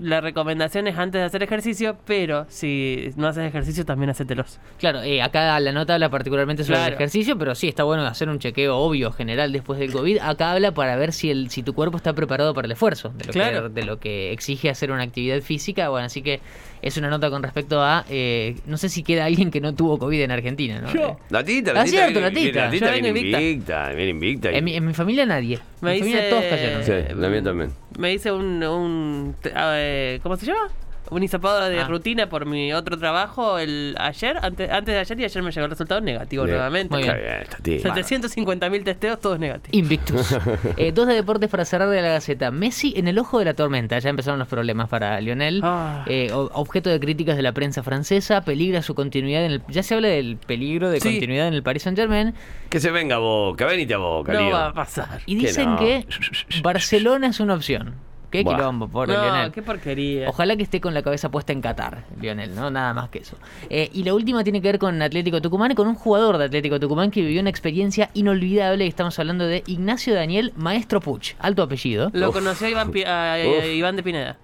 la 0.00 0.20
recomendación 0.22 0.86
es 0.86 0.96
antes 0.96 1.20
de 1.20 1.26
hacer 1.26 1.42
ejercicio, 1.42 1.98
pero 2.06 2.46
si 2.48 3.12
no 3.16 3.28
haces 3.28 3.44
ejercicio 3.46 3.84
también 3.84 4.08
hacételos. 4.08 4.60
Claro, 4.78 5.02
eh, 5.02 5.20
acá 5.20 5.60
la 5.60 5.72
nota 5.72 5.92
habla 5.92 6.08
particularmente 6.08 6.64
sobre 6.64 6.86
el 6.86 6.94
ejercicio, 6.94 7.36
pero 7.36 7.54
sí 7.54 7.68
está 7.68 7.84
bueno 7.84 8.06
hacer 8.06 8.30
un 8.30 8.38
chequeo 8.38 8.78
obvio, 8.78 9.12
general, 9.12 9.52
después 9.52 9.78
del 9.78 9.89
el 9.90 9.96
COVID 9.96 10.18
acá 10.22 10.52
habla 10.52 10.72
para 10.72 10.96
ver 10.96 11.12
si 11.12 11.30
el 11.30 11.50
si 11.50 11.62
tu 11.62 11.74
cuerpo 11.74 11.96
está 11.96 12.12
preparado 12.12 12.54
para 12.54 12.66
el 12.66 12.72
esfuerzo, 12.72 13.10
de 13.16 13.24
lo, 13.26 13.32
Claro. 13.32 13.62
que, 13.64 13.68
de 13.80 13.84
lo 13.86 13.98
que 13.98 14.32
exige 14.32 14.70
hacer 14.70 14.90
una 14.90 15.02
actividad 15.02 15.40
física. 15.42 15.88
Bueno, 15.88 16.06
así 16.06 16.22
que 16.22 16.40
es 16.82 16.96
una 16.96 17.10
nota 17.10 17.28
con 17.30 17.42
respecto 17.42 17.82
a. 17.82 18.04
eh, 18.08 18.56
no 18.66 18.76
sé 18.78 18.88
si 18.88 19.02
queda 19.02 19.26
alguien 19.26 19.50
que 19.50 19.60
no 19.60 19.74
tuvo 19.74 19.98
COVID 19.98 20.20
en 20.22 20.30
Argentina, 20.30 20.80
¿no? 20.80 20.92
Yo. 20.92 21.00
Eh, 21.00 21.16
Latita, 21.30 21.70
Ah, 21.72 21.74
latita. 21.74 21.96
cierto, 21.96 22.20
viene- 22.20 22.28
Latita. 22.34 22.64
Latita 22.64 22.86
Yo 22.86 22.92
viene 22.92 23.08
vengo 23.12 23.18
invicta. 23.18 23.40
invicta. 23.42 23.88
Viene 23.92 24.10
invicta. 24.10 24.50
en, 24.50 24.64
mi, 24.64 24.74
en 24.76 24.86
mi 24.86 24.94
familia 24.94 25.26
nadie. 25.26 25.58
Me 25.80 25.92
mi 25.94 25.98
familia 25.98 26.20
dice- 26.22 26.30
todos 26.30 26.44
cayeron. 26.44 26.84
Sí, 26.84 27.14
la 27.16 27.28
mía 27.28 27.42
también. 27.42 27.70
Me 27.98 28.14
hice 28.14 28.32
un, 28.32 28.62
un 28.64 29.34
eh, 29.44 30.20
¿cómo 30.22 30.36
se 30.36 30.46
llama? 30.46 30.68
Un 31.10 31.22
hisopado 31.24 31.68
de 31.68 31.80
Ah. 31.80 31.88
rutina 31.88 32.28
por 32.28 32.46
mi 32.46 32.72
otro 32.72 32.96
trabajo 32.96 33.58
el 33.58 33.96
ayer, 33.98 34.36
antes, 34.42 34.70
antes 34.70 34.94
de 34.94 35.00
ayer 35.00 35.20
y 35.20 35.24
ayer 35.24 35.42
me 35.42 35.50
llegó 35.50 35.64
el 35.64 35.70
resultado 35.70 36.00
negativo 36.00 36.44
Bien. 36.44 36.56
nuevamente. 36.56 36.94
Muy 36.94 37.02
bien. 37.02 37.16
bien, 37.16 37.38
Latita. 37.50 37.82
750 37.94 38.70
mil 38.70 38.84
testeos, 38.84 39.18
todos 39.20 39.38
negativos. 39.38 39.76
Invictus. 39.76 40.36
Eh, 40.76 40.92
dos 40.92 41.08
de 41.08 41.14
deportes 41.14 41.50
para 41.50 41.64
cerrar 41.64 41.88
de 41.88 42.00
la 42.00 42.08
Gaceta. 42.10 42.50
Messi 42.52 42.92
en 42.96 43.08
el 43.08 43.18
ojo 43.18 43.38
de 43.40 43.44
la 43.46 43.54
tormenta. 43.54 43.98
Ya 43.98 44.10
empezaron 44.10 44.38
los 44.38 44.46
problemas 44.48 44.88
para 44.88 45.20
Lionel. 45.20 45.60
Ah. 45.64 46.04
Eh, 46.06 46.30
objeto 46.32 46.90
de 46.90 47.00
críticas 47.00 47.36
de 47.36 47.42
la 47.42 47.52
prensa 47.52 47.82
francesa. 47.82 48.42
Peligra 48.42 48.82
su 48.82 48.94
continuidad 48.94 49.44
en 49.44 49.52
el. 49.52 49.62
Ya 49.68 49.82
se 49.82 49.94
habla 49.94 50.08
del 50.08 50.36
peligro 50.36 50.90
de 50.90 51.00
Sí. 51.00 51.08
continuidad 51.08 51.48
en 51.48 51.54
el 51.54 51.62
Paris 51.62 51.82
Saint 51.82 51.98
Germain. 51.98 52.34
Que 52.68 52.78
se 52.78 52.90
venga 52.92 53.16
a 53.16 53.18
Boca, 53.18 53.66
venite 53.66 53.94
a 53.94 53.98
Boca, 53.98 54.32
No 54.32 54.40
lío. 54.42 54.50
va 54.52 54.66
a 54.68 54.72
pasar. 54.74 55.20
Y 55.26 55.38
Que 55.40 55.48
dicen 55.48 55.70
no. 55.70 55.78
que 55.78 56.06
Barcelona 56.62 57.28
es 57.28 57.40
una 57.40 57.54
opción. 57.54 57.94
Qué 58.30 58.42
Buah. 58.44 58.56
quilombo, 58.56 58.86
pobre 58.88 59.12
No, 59.14 59.22
Lionel. 59.24 59.50
qué 59.52 59.60
porquería. 59.62 60.28
Ojalá 60.28 60.56
que 60.56 60.62
esté 60.62 60.80
con 60.80 60.94
la 60.94 61.02
cabeza 61.02 61.30
puesta 61.30 61.52
en 61.52 61.60
Qatar, 61.60 62.04
Lionel, 62.20 62.54
¿no? 62.54 62.70
Nada 62.70 62.94
más 62.94 63.08
que 63.08 63.18
eso. 63.18 63.36
Eh, 63.68 63.90
y 63.92 64.04
la 64.04 64.14
última 64.14 64.44
tiene 64.44 64.62
que 64.62 64.68
ver 64.68 64.78
con 64.78 65.02
Atlético 65.02 65.42
Tucumán, 65.42 65.74
con 65.74 65.88
un 65.88 65.96
jugador 65.96 66.38
de 66.38 66.44
Atlético 66.44 66.78
Tucumán 66.78 67.10
que 67.10 67.22
vivió 67.22 67.40
una 67.40 67.50
experiencia 67.50 68.10
inolvidable. 68.14 68.86
Estamos 68.86 69.18
hablando 69.18 69.46
de 69.46 69.64
Ignacio 69.66 70.14
Daniel 70.14 70.52
Maestro 70.56 71.00
Puch, 71.00 71.34
alto 71.40 71.62
apellido. 71.64 72.10
Lo 72.12 72.30
conoció 72.32 72.68
Iván, 72.68 72.92
Pi- 72.92 73.02
a- 73.04 73.34
a- 73.34 73.38
Uf. 73.48 73.64
Iván 73.64 73.96
de 73.96 74.02
Pineda. 74.04 74.36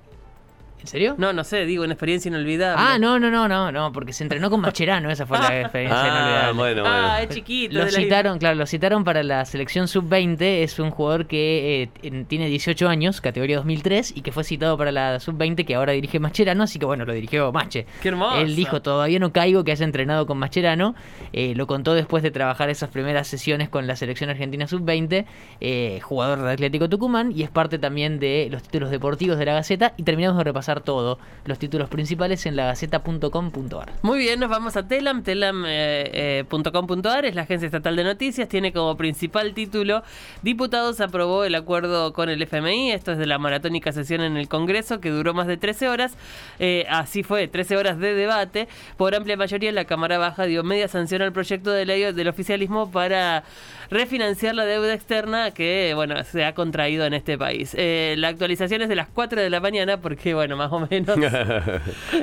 ¿En 0.87 0.90
serio? 0.90 1.14
No, 1.19 1.33
no 1.33 1.43
sé, 1.43 1.66
digo, 1.66 1.83
una 1.83 1.95
experiencia 1.95 2.28
inolvidable. 2.28 2.81
Ah, 2.81 2.97
no, 2.97 3.19
no, 3.19 3.28
no, 3.28 3.49
no, 3.49 3.73
no, 3.73 3.90
porque 3.90 4.12
se 4.12 4.23
entrenó 4.23 4.50
con 4.50 4.61
Mascherano, 4.61 5.11
esa 5.11 5.26
fue 5.26 5.37
la 5.37 5.61
experiencia 5.62 6.00
Ah, 6.00 6.07
inolvidable. 6.07 6.52
bueno, 6.52 6.83
bueno. 6.83 6.97
Ah, 6.97 7.23
es 7.23 7.28
chiquito. 7.31 7.75
Lo 7.75 7.85
la- 7.87 7.90
citaron, 7.90 8.38
claro, 8.38 8.55
lo 8.55 8.66
citaron 8.66 9.02
para 9.02 9.25
la 9.25 9.45
selección 9.45 9.88
sub-20. 9.88 10.62
Es 10.62 10.78
un 10.78 10.93
jugador 10.93 11.26
que 11.26 11.83
eh, 11.83 11.88
en- 12.02 12.25
tiene 12.26 12.47
18 12.47 12.88
años, 12.88 13.21
categoría 13.21 13.57
2003, 13.57 14.12
y 14.16 14.21
que 14.23 14.31
fue 14.31 14.45
citado 14.45 14.78
para 14.78 14.93
la 14.93 15.19
sub-20, 15.19 15.64
que 15.66 15.75
ahora 15.75 15.90
dirige 15.93 16.21
Mascherano, 16.21 16.62
así 16.62 16.78
que 16.78 16.87
bueno, 16.87 17.05
lo 17.05 17.12
dirigió 17.12 17.50
Mache. 17.50 17.85
Qué 18.00 18.09
hermoso. 18.11 18.37
Él 18.38 18.55
dijo, 18.55 18.81
todavía 18.81 19.19
no 19.19 19.33
caigo 19.33 19.64
que 19.64 19.73
haya 19.73 19.85
entrenado 19.85 20.25
con 20.26 20.38
Mascherano. 20.38 20.95
Eh, 21.33 21.55
lo 21.57 21.66
contó 21.66 21.95
después 21.95 22.23
de 22.23 22.31
trabajar 22.31 22.71
esas 22.71 22.90
primeras 22.90 23.26
sesiones 23.26 23.69
con 23.69 23.88
la 23.88 23.97
selección 23.97 24.31
argentina 24.31 24.69
sub-20, 24.69 25.25
eh, 25.61 25.99
jugador 26.02 26.43
de 26.43 26.52
Atlético 26.52 26.88
Tucumán, 26.88 27.33
y 27.35 27.43
es 27.43 27.50
parte 27.50 27.81
también 27.81 28.21
de 28.21 28.47
los 28.52 28.62
títulos 28.62 28.93
deportivos 28.93 29.37
de 29.37 29.47
la 29.47 29.55
Gaceta. 29.55 29.95
Y 29.97 30.05
terminamos 30.05 30.38
de 30.38 30.45
repasar 30.45 30.75
todo, 30.80 31.18
los 31.45 31.59
títulos 31.59 31.88
principales 31.88 32.45
en 32.47 32.56
lagaceta.com.ar. 32.56 33.92
Muy 34.02 34.18
bien, 34.18 34.40
nos 34.40 34.50
vamos 34.50 34.76
a 34.76 34.87
Telam, 34.87 35.23
telam.com.ar, 35.23 37.25
es 37.25 37.35
la 37.35 37.42
agencia 37.42 37.66
estatal 37.66 37.97
de 37.97 38.04
noticias, 38.04 38.49
tiene 38.49 38.73
como 38.73 38.97
principal 38.97 39.54
título 39.54 40.02
Diputados 40.42 41.00
aprobó 41.00 41.45
el 41.45 41.54
acuerdo 41.54 42.12
con 42.12 42.28
el 42.28 42.42
FMI, 42.42 42.92
esto 42.92 43.12
es 43.12 43.18
de 43.18 43.26
la 43.26 43.38
maratónica 43.38 43.92
sesión 43.92 44.21
en 44.21 44.37
el 44.37 44.49
Congreso 44.49 45.00
que 45.00 45.11
duró 45.11 45.35
más 45.35 45.47
de 45.47 45.56
13 45.56 45.88
horas, 45.88 46.16
Eh, 46.59 46.87
así 46.88 47.23
fue, 47.23 47.49
13 47.49 47.76
horas 47.76 47.99
de 47.99 48.14
debate, 48.14 48.68
por 48.97 49.14
amplia 49.14 49.37
mayoría 49.37 49.73
la 49.73 49.85
Cámara 49.85 50.18
Baja 50.18 50.45
dio 50.45 50.62
media 50.62 50.88
sanción 50.88 51.23
al 51.23 51.33
proyecto 51.33 51.71
de 51.71 51.85
ley 51.85 52.12
del 52.12 52.28
oficialismo 52.28 52.90
para 52.90 53.45
refinanciar 53.90 54.54
la 54.54 54.64
deuda 54.64 54.95
externa 54.95 55.50
que, 55.52 55.92
bueno, 55.95 56.23
se 56.25 56.45
ha 56.45 56.54
contraído 56.54 57.04
en 57.04 57.14
este 57.14 57.38
país. 57.38 57.75
Eh, 57.78 58.14
la 58.18 58.28
actualización 58.28 58.83
es 58.83 58.88
de 58.88 58.97
las 58.97 59.09
4 59.09 59.40
de 59.40 59.50
la 59.50 59.61
mañana 59.61 60.00
porque, 60.00 60.35
bueno, 60.35 60.56
más 60.57 60.73
o 60.73 60.81
menos... 60.81 61.17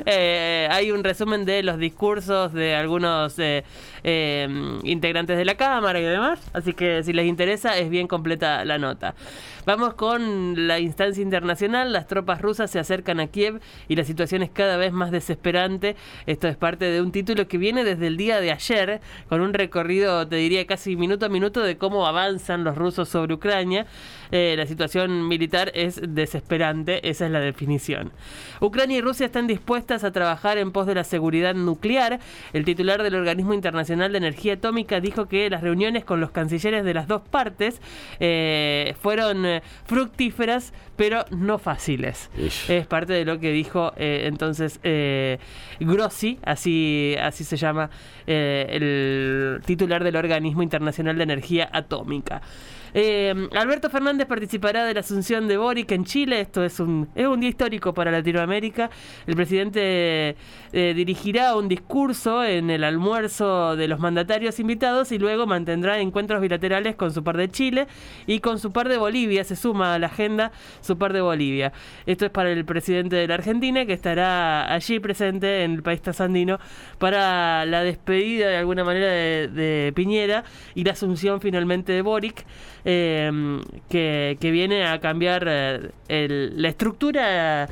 Eh, 0.06 0.68
hay 0.70 0.90
un 0.90 1.04
resumen 1.04 1.44
de 1.44 1.62
los 1.62 1.78
discursos 1.78 2.52
de 2.52 2.74
algunos 2.74 3.38
eh, 3.38 3.64
eh, 4.02 4.48
integrantes 4.82 5.36
de 5.36 5.44
la 5.44 5.54
Cámara 5.56 5.98
y 6.00 6.02
demás. 6.02 6.40
Así 6.52 6.72
que 6.72 7.02
si 7.02 7.12
les 7.12 7.26
interesa, 7.26 7.76
es 7.78 7.90
bien 7.90 8.06
completa 8.06 8.64
la 8.64 8.78
nota. 8.78 9.14
Vamos 9.66 9.94
con 9.94 10.66
la 10.68 10.78
instancia 10.78 11.22
internacional. 11.22 11.92
Las 11.92 12.06
tropas 12.06 12.42
rusas 12.42 12.70
se 12.70 12.78
acercan 12.78 13.18
a 13.18 13.28
Kiev 13.28 13.60
y 13.88 13.96
la 13.96 14.04
situación 14.04 14.42
es 14.42 14.50
cada 14.50 14.76
vez 14.76 14.92
más 14.92 15.10
desesperante. 15.10 15.96
Esto 16.26 16.48
es 16.48 16.56
parte 16.56 16.84
de 16.84 17.00
un 17.00 17.12
título 17.12 17.48
que 17.48 17.56
viene 17.56 17.82
desde 17.82 18.08
el 18.08 18.18
día 18.18 18.40
de 18.40 18.52
ayer, 18.52 19.00
con 19.28 19.40
un 19.40 19.54
recorrido, 19.54 20.28
te 20.28 20.36
diría, 20.36 20.66
casi 20.66 20.96
minuto 20.96 21.26
a 21.26 21.28
minuto 21.30 21.62
de 21.62 21.78
cómo 21.78 22.06
avanzan 22.06 22.62
los 22.62 22.76
rusos 22.76 23.08
sobre 23.08 23.34
Ucrania. 23.34 23.86
Eh, 24.30 24.54
la 24.56 24.66
situación 24.66 25.28
militar 25.28 25.70
es 25.74 26.00
desesperante, 26.06 27.08
esa 27.08 27.26
es 27.26 27.32
la 27.32 27.40
definición. 27.40 28.12
Ucrania 28.60 28.98
y 28.98 29.00
Rusia 29.00 29.26
están 29.26 29.46
dispuestas 29.46 30.04
a 30.04 30.12
trabajar 30.12 30.58
en 30.58 30.72
pos 30.72 30.86
de 30.86 30.94
la 30.94 31.04
seguridad 31.04 31.54
nuclear. 31.54 32.20
El 32.52 32.64
titular 32.64 33.02
del 33.02 33.14
Organismo 33.14 33.54
Internacional 33.54 34.12
de 34.12 34.18
Energía 34.18 34.54
Atómica 34.54 35.00
dijo 35.00 35.26
que 35.26 35.48
las 35.50 35.62
reuniones 35.62 36.04
con 36.04 36.20
los 36.20 36.30
cancilleres 36.30 36.84
de 36.84 36.94
las 36.94 37.08
dos 37.08 37.22
partes 37.22 37.80
eh, 38.20 38.94
fueron 39.00 39.44
eh, 39.46 39.62
fructíferas, 39.86 40.72
pero 40.96 41.24
no 41.30 41.58
fáciles. 41.58 42.30
Ish. 42.36 42.70
Es 42.70 42.86
parte 42.86 43.12
de 43.12 43.24
lo 43.24 43.38
que 43.38 43.52
dijo 43.52 43.92
eh, 43.96 44.22
entonces 44.26 44.80
Grossi, 45.80 46.38
así, 46.44 47.16
así 47.20 47.44
se 47.44 47.56
llama 47.56 47.90
el 48.26 49.60
titular 49.64 50.04
del 50.04 50.16
Organismo 50.16 50.62
Internacional 50.62 51.16
de 51.16 51.22
Energía 51.24 51.68
Atómica. 51.72 52.42
Eh, 52.96 53.34
Alberto 53.56 53.90
Fernández 53.90 54.28
participará 54.28 54.84
de 54.84 54.94
la 54.94 55.00
asunción 55.00 55.48
de 55.48 55.56
Boric 55.56 55.90
en 55.90 56.04
Chile. 56.04 56.40
Esto 56.40 56.62
es 56.62 56.78
un, 56.78 57.08
es 57.16 57.26
un 57.26 57.40
día 57.40 57.48
histórico 57.48 57.92
para 57.92 58.12
Latinoamérica. 58.12 58.88
El 59.26 59.34
presidente 59.34 60.36
eh, 60.72 60.94
dirigirá 60.94 61.56
un 61.56 61.68
discurso 61.68 62.44
en 62.44 62.70
el 62.70 62.84
almuerzo 62.84 63.74
de 63.74 63.88
los 63.88 63.98
mandatarios 63.98 64.60
invitados 64.60 65.10
y 65.10 65.18
luego 65.18 65.44
mantendrá 65.44 65.98
encuentros 65.98 66.40
bilaterales 66.40 66.94
con 66.94 67.12
su 67.12 67.24
par 67.24 67.36
de 67.36 67.50
Chile 67.50 67.88
y 68.28 68.38
con 68.38 68.60
su 68.60 68.70
par 68.70 68.88
de 68.88 68.96
Bolivia. 68.96 69.42
Se 69.42 69.56
suma 69.56 69.94
a 69.94 69.98
la 69.98 70.06
agenda 70.06 70.52
su 70.80 70.96
par 70.96 71.12
de 71.12 71.20
Bolivia. 71.20 71.72
Esto 72.06 72.26
es 72.26 72.30
para 72.30 72.52
el 72.52 72.64
presidente 72.64 73.16
de 73.16 73.26
la 73.26 73.34
Argentina 73.34 73.86
que 73.86 73.92
estará 73.92 74.72
allí 74.72 75.00
presente 75.00 75.64
en 75.64 75.72
el 75.72 75.82
país 75.82 76.00
trasandino 76.00 76.60
para 76.98 77.66
la 77.66 77.82
despedida 77.82 78.50
de 78.50 78.56
alguna 78.58 78.84
manera 78.84 79.06
de, 79.08 79.48
de 79.48 79.92
Piñera 79.96 80.44
y 80.76 80.84
la 80.84 80.92
asunción 80.92 81.40
finalmente 81.40 81.92
de 81.92 82.00
Boric 82.00 82.44
eh, 82.84 83.30
que, 83.88 84.36
que 84.40 84.50
viene 84.50 84.86
a 84.86 85.00
cambiar 85.00 85.44
eh, 85.48 85.90
el- 86.08 86.60
la 86.60 86.68
estructura 86.68 87.68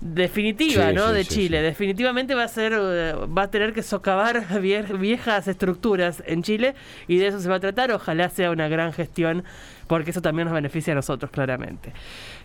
definitiva 0.00 0.88
Sí, 0.90 0.94
¿no? 0.94 1.08
sí, 1.08 1.14
de 1.14 1.24
sí, 1.24 1.34
Chile. 1.34 1.62
definitivamente 1.62 2.34
va 2.34 2.44
a 2.44 2.48
ser 2.48 2.74
eh, 2.78 3.14
va 3.36 3.42
a 3.42 3.50
tener 3.50 3.72
que 3.72 3.82
socavar 3.82 4.42
vie- 4.60 4.98
viejas 4.98 5.48
estructuras 5.48 6.22
en 6.26 6.42
Chile 6.42 6.74
y 7.08 7.16
de 7.16 7.28
eso 7.28 7.40
se 7.40 7.48
va 7.48 7.56
a 7.56 7.60
tratar. 7.60 7.90
Ojalá 7.92 8.28
sea 8.28 8.50
una 8.50 8.68
gran 8.68 8.92
gestión 8.92 9.44
porque 9.86 10.10
eso 10.10 10.20
también 10.20 10.46
nos 10.46 10.54
beneficia 10.54 10.92
a 10.92 10.96
nosotros 10.96 11.30
claramente. 11.30 11.92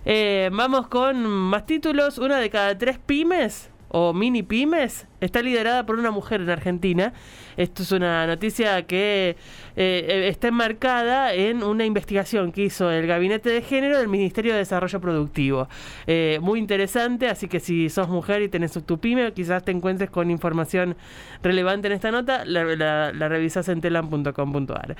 Eh, 0.05 0.49
vamos 0.53 0.87
con 0.87 1.23
más 1.25 1.65
títulos. 1.65 2.17
Una 2.17 2.39
de 2.39 2.49
cada 2.49 2.77
tres 2.77 2.97
pymes 2.99 3.69
o 3.89 4.13
mini 4.13 4.43
pymes 4.43 5.07
está 5.21 5.41
liderada 5.41 5.85
por 5.85 5.97
una 5.97 6.11
mujer 6.11 6.41
en 6.41 6.49
Argentina. 6.49 7.13
Esto 7.55 7.83
es 7.83 7.91
una 7.91 8.27
noticia 8.27 8.81
que 8.83 9.37
eh, 9.75 10.27
está 10.27 10.49
enmarcada 10.49 11.33
en 11.33 11.63
una 11.63 11.85
investigación 11.85 12.51
que 12.51 12.63
hizo 12.63 12.91
el 12.91 13.07
Gabinete 13.07 13.49
de 13.49 13.61
Género 13.61 13.97
del 13.97 14.07
Ministerio 14.07 14.53
de 14.53 14.59
Desarrollo 14.59 14.99
Productivo. 14.99 15.69
Eh, 16.07 16.39
muy 16.41 16.59
interesante, 16.59 17.27
así 17.27 17.47
que 17.47 17.59
si 17.59 17.89
sos 17.89 18.09
mujer 18.09 18.41
y 18.41 18.49
tenés 18.49 18.73
tu 18.85 18.99
pyme, 18.99 19.31
quizás 19.33 19.63
te 19.63 19.71
encuentres 19.71 20.09
con 20.09 20.31
información 20.31 20.95
relevante 21.43 21.87
en 21.87 21.93
esta 21.93 22.11
nota, 22.11 22.43
la, 22.45 22.63
la, 22.75 23.29
revisás 23.29 23.69
en 23.69 23.81
telam.com.ar. 23.81 24.95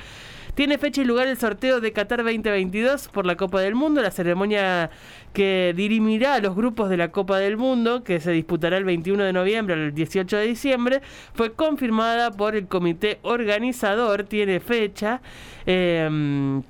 Tiene 0.54 0.78
fecha 0.78 1.01
y 1.01 1.06
lugar 1.06 1.28
el 1.28 1.38
sorteo 1.38 1.80
de 1.80 1.94
Qatar 1.94 2.24
2022 2.24 3.08
por 3.08 3.25
la 3.25 3.38
Copa 3.38 3.62
del 3.62 3.74
Mundo, 3.74 4.01
la 4.01 4.12
ceremonia 4.12 4.90
que 5.32 5.74
dirimirá 5.75 6.36
a 6.36 6.40
los 6.40 6.56
grupos 6.56 6.90
de 6.90 6.98
la 6.98 7.10
Copa 7.10 7.38
del 7.38 7.56
Mundo, 7.56 8.04
que 8.04 8.20
se 8.20 8.32
disputará 8.32 8.78
el 8.78 8.84
21 8.84 9.24
de 9.24 9.32
noviembre 9.32 9.75
al 9.75 9.94
18 10.12 10.38
de 10.38 10.48
diciembre, 10.48 11.01
fue 11.34 11.53
confirmada 11.53 12.32
por 12.32 12.56
el 12.56 12.68
comité 12.68 13.20
organizador, 13.22 14.24
tiene 14.24 14.60
fecha. 14.60 15.22
eh, 15.65 16.62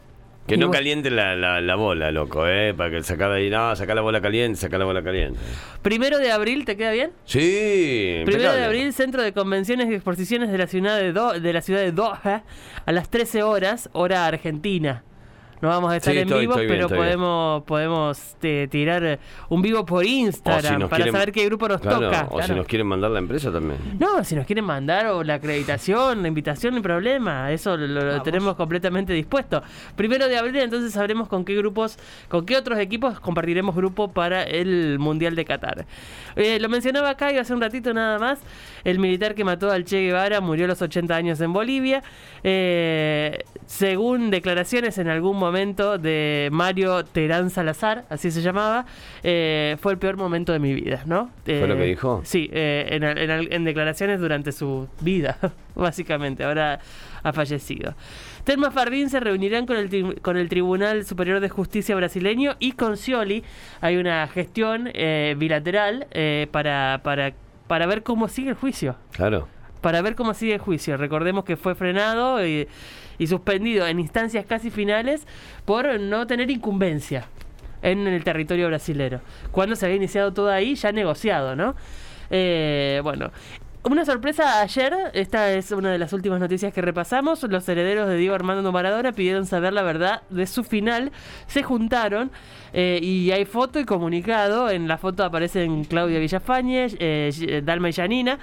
Que 0.47 0.57
no 0.57 0.69
caliente 0.71 1.09
la, 1.11 1.35
la, 1.35 1.61
la 1.61 1.75
bola, 1.75 2.11
loco, 2.11 2.47
¿eh? 2.47 2.73
Para 2.75 2.89
que 2.91 3.03
sacar 3.03 3.31
ahí, 3.31 3.49
no, 3.49 3.75
sacar 3.75 3.95
la 3.95 4.01
bola 4.01 4.19
caliente, 4.21 4.57
sacar 4.59 4.79
la 4.79 4.85
bola 4.85 5.01
caliente. 5.03 5.39
Primero 5.81 6.17
de 6.17 6.31
abril, 6.31 6.65
¿te 6.65 6.75
queda 6.75 6.91
bien? 6.91 7.11
Sí, 7.25 8.21
Primero 8.25 8.53
de 8.53 8.63
abril, 8.65 8.91
Centro 8.93 9.21
de 9.21 9.31
Convenciones 9.33 9.89
y 9.89 9.93
Exposiciones 9.93 10.51
de 10.51 10.57
la 10.57 10.67
ciudad 10.67 10.97
de, 10.97 11.13
Do- 11.13 11.39
de 11.39 11.53
la 11.53 11.61
ciudad 11.61 11.79
de 11.81 11.91
Doha, 11.91 12.43
a 12.85 12.91
las 12.91 13.09
13 13.09 13.43
horas, 13.43 13.89
hora 13.93 14.25
argentina. 14.25 15.03
No 15.61 15.69
vamos 15.69 15.91
a 15.91 15.97
estar 15.97 16.13
Sí, 16.13 16.19
en 16.19 16.27
estoy- 16.27 16.41
vivo, 16.41 16.55
bien, 16.55 16.67
pero 16.67 16.87
bien. 16.87 16.97
podemos 16.99 17.63
podemos 17.63 18.35
eh, 18.41 18.67
tirar 18.69 19.19
un 19.49 19.61
vivo 19.61 19.85
por 19.85 20.05
Instagram 20.05 20.89
para 20.89 21.03
quieren- 21.03 21.11
saber 21.13 21.31
qué 21.31 21.45
grupo 21.45 21.67
nos 21.67 21.81
Claro, 21.81 21.99
toca. 22.01 22.27
O 22.31 22.41
si 22.41 22.53
nos 22.53 22.65
quieren 22.67 22.87
mandar 22.87 23.11
la 23.11 23.19
empresa 23.19 23.51
también. 23.51 23.77
No, 23.99 24.23
si 24.23 24.35
nos 24.35 24.45
quieren 24.45 24.65
mandar 24.65 25.07
o 25.07 25.23
la 25.23 25.35
acreditación, 25.35 26.21
la 26.21 26.27
invitación, 26.27 26.73
no 26.73 26.77
hay 26.77 26.83
problema. 26.83 27.51
Eso 27.51 27.77
lo, 27.77 28.21
tenemos 28.23 28.55
completamente 28.55 29.13
dispuesto. 29.13 29.61
Primero 29.95 30.27
de 30.27 30.37
abril, 30.37 30.55
entonces 30.57 30.93
sabremos 30.93 31.27
con 31.27 31.45
qué 31.45 31.55
grupos, 31.55 31.97
con 32.29 32.45
qué 32.45 32.57
otros 32.57 32.79
equipos 32.79 33.19
compartiremos 33.19 33.75
grupo 33.75 34.07
para 34.11 34.43
el 34.43 34.97
Mundial 34.99 35.35
de 35.35 35.45
Qatar. 35.45 35.85
Eh, 36.35 36.59
lo 36.59 36.69
mencionaba 36.69 37.09
acá 37.11 37.31
y 37.31 37.37
hace 37.37 37.53
un 37.53 37.61
ratito 37.61 37.93
nada 37.93 38.17
más. 38.19 38.39
El 38.83 38.97
militar 38.99 39.35
que 39.35 39.43
mató 39.43 39.69
al 39.69 39.85
Che 39.85 40.01
Guevara 40.01 40.41
murió 40.41 40.65
a 40.65 40.67
los 40.69 40.81
80 40.81 41.15
años 41.15 41.39
en 41.41 41.53
Bolivia. 41.53 42.01
Eh, 42.43 43.39
según 43.65 44.31
declaraciones 44.31 44.97
en 44.97 45.07
algún 45.07 45.37
momento 45.37 45.50
de 45.55 46.49
Mario 46.51 47.03
Terán 47.05 47.49
Salazar, 47.49 48.05
así 48.09 48.31
se 48.31 48.41
llamaba, 48.41 48.85
eh, 49.23 49.77
fue 49.79 49.91
el 49.93 49.97
peor 49.97 50.17
momento 50.17 50.51
de 50.53 50.59
mi 50.59 50.73
vida, 50.73 51.03
¿no? 51.05 51.29
¿Fue 51.45 51.67
lo 51.67 51.75
que 51.75 51.83
Eh, 51.83 51.87
dijo? 51.87 52.21
Sí, 52.23 52.49
eh, 52.53 52.87
en, 52.91 53.03
en- 53.03 53.51
en 53.53 53.63
declaraciones 53.63 54.19
durante 54.19 54.51
su 54.51 54.87
vida, 55.01 55.37
básicamente. 55.75 56.43
Ahora 56.43 56.79
ha 57.23 57.33
fallecido. 57.33 57.93
Telma 58.43 58.71
Fardín 58.71 59.09
se 59.09 59.19
reunirán 59.19 59.65
con 59.67 59.77
el, 59.77 60.19
con 60.21 60.37
el 60.37 60.49
Tribunal 60.49 61.05
Superior 61.05 61.39
de 61.39 61.49
Justicia 61.49 61.95
brasileño 61.95 62.55
y 62.59 62.71
con 62.71 62.97
Scioli. 62.97 63.43
Hay 63.81 63.97
una 63.97 64.27
gestión 64.27 64.89
eh, 64.93 65.35
bilateral 65.37 66.07
eh, 66.11 66.47
para, 66.51 67.01
para, 67.03 67.33
para 67.67 67.85
ver 67.85 68.01
cómo 68.03 68.27
sigue 68.27 68.49
el 68.49 68.55
juicio. 68.55 68.95
Claro. 69.11 69.47
Para 69.81 70.01
ver 70.03 70.15
cómo 70.15 70.33
sigue 70.33 70.53
el 70.55 70.59
juicio. 70.59 70.97
Recordemos 70.97 71.43
que 71.43 71.57
fue 71.57 71.73
frenado 71.75 72.45
y, 72.45 72.67
y 73.17 73.27
suspendido 73.27 73.87
en 73.87 73.99
instancias 73.99 74.45
casi 74.45 74.69
finales 74.69 75.25
por 75.65 75.99
no 75.99 76.27
tener 76.27 76.49
incumbencia 76.49 77.25
en 77.81 78.07
el 78.07 78.23
territorio 78.23 78.67
brasilero. 78.67 79.21
Cuando 79.51 79.75
se 79.75 79.85
había 79.85 79.97
iniciado 79.97 80.33
todo 80.33 80.49
ahí, 80.49 80.75
ya 80.75 80.91
negociado, 80.91 81.55
¿no? 81.55 81.75
Eh, 82.29 83.01
bueno. 83.03 83.31
Una 83.83 84.05
sorpresa 84.05 84.61
ayer, 84.61 84.93
esta 85.13 85.51
es 85.53 85.71
una 85.71 85.91
de 85.91 85.97
las 85.97 86.13
últimas 86.13 86.39
noticias 86.39 86.71
que 86.71 86.83
repasamos, 86.83 87.41
los 87.41 87.67
herederos 87.67 88.07
de 88.07 88.15
Diego 88.15 88.35
Armando 88.35 88.71
Maradona 88.71 89.11
pidieron 89.11 89.47
saber 89.47 89.73
la 89.73 89.81
verdad 89.81 90.21
de 90.29 90.45
su 90.45 90.63
final, 90.63 91.11
se 91.47 91.63
juntaron 91.63 92.29
eh, 92.73 92.99
y 93.01 93.31
hay 93.31 93.45
foto 93.45 93.79
y 93.79 93.85
comunicado, 93.85 94.69
en 94.69 94.87
la 94.87 94.99
foto 94.99 95.23
aparecen 95.23 95.85
Claudia 95.85 96.19
Villafañez, 96.19 96.95
eh, 96.99 97.63
Dalma 97.65 97.89
y 97.89 97.93
Janina, 97.93 98.37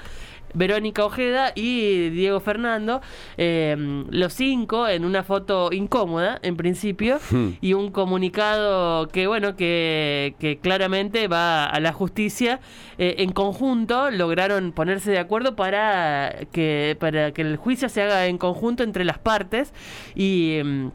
Verónica 0.55 1.05
Ojeda 1.05 1.53
y 1.55 2.11
Diego 2.11 2.41
Fernando, 2.41 3.01
eh, 3.37 3.77
los 4.11 4.33
cinco 4.33 4.89
en 4.89 5.05
una 5.05 5.23
foto 5.23 5.71
incómoda 5.73 6.39
en 6.43 6.57
principio 6.57 7.19
Hmm. 7.31 7.51
y 7.61 7.75
un 7.75 7.91
comunicado 7.91 9.09
que 9.09 9.27
bueno 9.27 9.57
que, 9.57 10.35
que 10.39 10.59
claramente 10.59 11.29
va 11.29 11.65
a 11.67 11.81
la 11.81 11.93
justicia 11.93 12.61
Eh, 13.01 13.23
en 13.23 13.31
conjunto 13.31 14.11
lograron 14.11 14.73
ponerse 14.73 15.13
de 15.13 15.21
acuerdo 15.21 15.55
para 15.55 16.35
que 16.51 16.97
para 16.99 17.31
que 17.31 17.43
el 17.43 17.57
juicio 17.57 17.89
se 17.89 18.03
haga 18.03 18.27
en 18.27 18.39
conjunto 18.39 18.83
entre 18.83 19.05
las 19.05 19.19
partes 19.19 19.73
y 20.17 20.61
mm, 20.65 20.89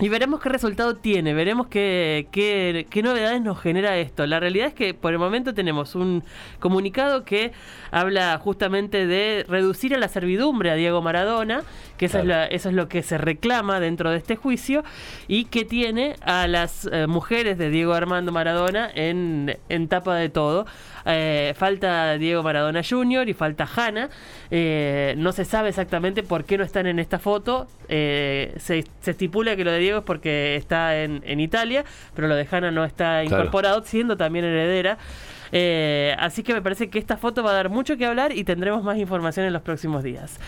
y 0.00 0.08
veremos 0.08 0.40
qué 0.40 0.48
resultado 0.48 0.96
tiene, 0.96 1.34
veremos 1.34 1.68
qué, 1.68 2.26
qué, 2.32 2.84
qué 2.90 3.02
novedades 3.02 3.40
nos 3.40 3.60
genera 3.60 3.96
esto. 3.96 4.26
La 4.26 4.40
realidad 4.40 4.66
es 4.66 4.74
que 4.74 4.92
por 4.92 5.12
el 5.12 5.20
momento 5.20 5.54
tenemos 5.54 5.94
un 5.94 6.24
comunicado 6.58 7.24
que 7.24 7.52
habla 7.92 8.36
justamente 8.38 9.06
de 9.06 9.46
reducir 9.48 9.94
a 9.94 9.98
la 9.98 10.08
servidumbre 10.08 10.72
a 10.72 10.74
Diego 10.74 11.00
Maradona, 11.00 11.62
que 11.96 12.06
esa 12.06 12.18
es 12.20 12.26
la- 12.26 12.46
eso 12.46 12.70
es 12.70 12.74
lo 12.74 12.88
que 12.88 13.04
se 13.04 13.18
reclama 13.18 13.78
dentro 13.78 14.10
de 14.10 14.16
este 14.18 14.34
juicio, 14.34 14.82
y 15.28 15.44
que 15.44 15.64
tiene 15.64 16.16
a 16.22 16.48
las 16.48 16.88
eh, 16.90 17.06
mujeres 17.06 17.56
de 17.56 17.70
Diego 17.70 17.92
Armando 17.94 18.32
Maradona 18.32 18.90
en, 18.92 19.56
en 19.68 19.86
tapa 19.88 20.16
de 20.16 20.28
todo. 20.28 20.66
Eh, 21.06 21.52
falta 21.56 22.16
Diego 22.18 22.42
Maradona 22.42 22.80
Jr. 22.82 23.28
y 23.28 23.34
falta 23.34 23.68
Hanna. 23.76 24.08
Eh, 24.50 25.14
no 25.18 25.30
se 25.32 25.44
sabe 25.44 25.68
exactamente 25.68 26.22
por 26.24 26.44
qué 26.44 26.58
no 26.58 26.64
están 26.64 26.86
en 26.86 26.98
esta 26.98 27.18
foto. 27.20 27.68
Se, 27.86 28.52
se 28.58 29.10
estipula 29.10 29.54
que 29.54 29.64
lo 29.64 29.70
de 29.70 29.83
Diego 29.84 29.98
es 29.98 30.04
porque 30.04 30.56
está 30.56 31.02
en, 31.02 31.22
en 31.24 31.40
Italia, 31.40 31.84
pero 32.14 32.26
lo 32.28 32.34
de 32.34 32.46
Hanna 32.50 32.70
no 32.70 32.84
está 32.84 33.22
Claro. 33.22 33.42
incorporado, 33.44 33.82
siendo 33.84 34.16
también 34.16 34.44
heredera. 34.44 34.98
Eh, 35.56 36.16
así 36.18 36.42
que 36.42 36.52
me 36.52 36.60
parece 36.60 36.90
que 36.90 36.98
esta 36.98 37.16
foto 37.16 37.44
va 37.44 37.50
a 37.52 37.54
dar 37.54 37.68
mucho 37.70 37.96
que 37.96 38.04
hablar 38.04 38.32
y 38.36 38.42
tendremos 38.42 38.82
más 38.82 38.98
información 38.98 39.46
en 39.46 39.52
los 39.52 39.62
próximos 39.62 40.02
días. 40.02 40.40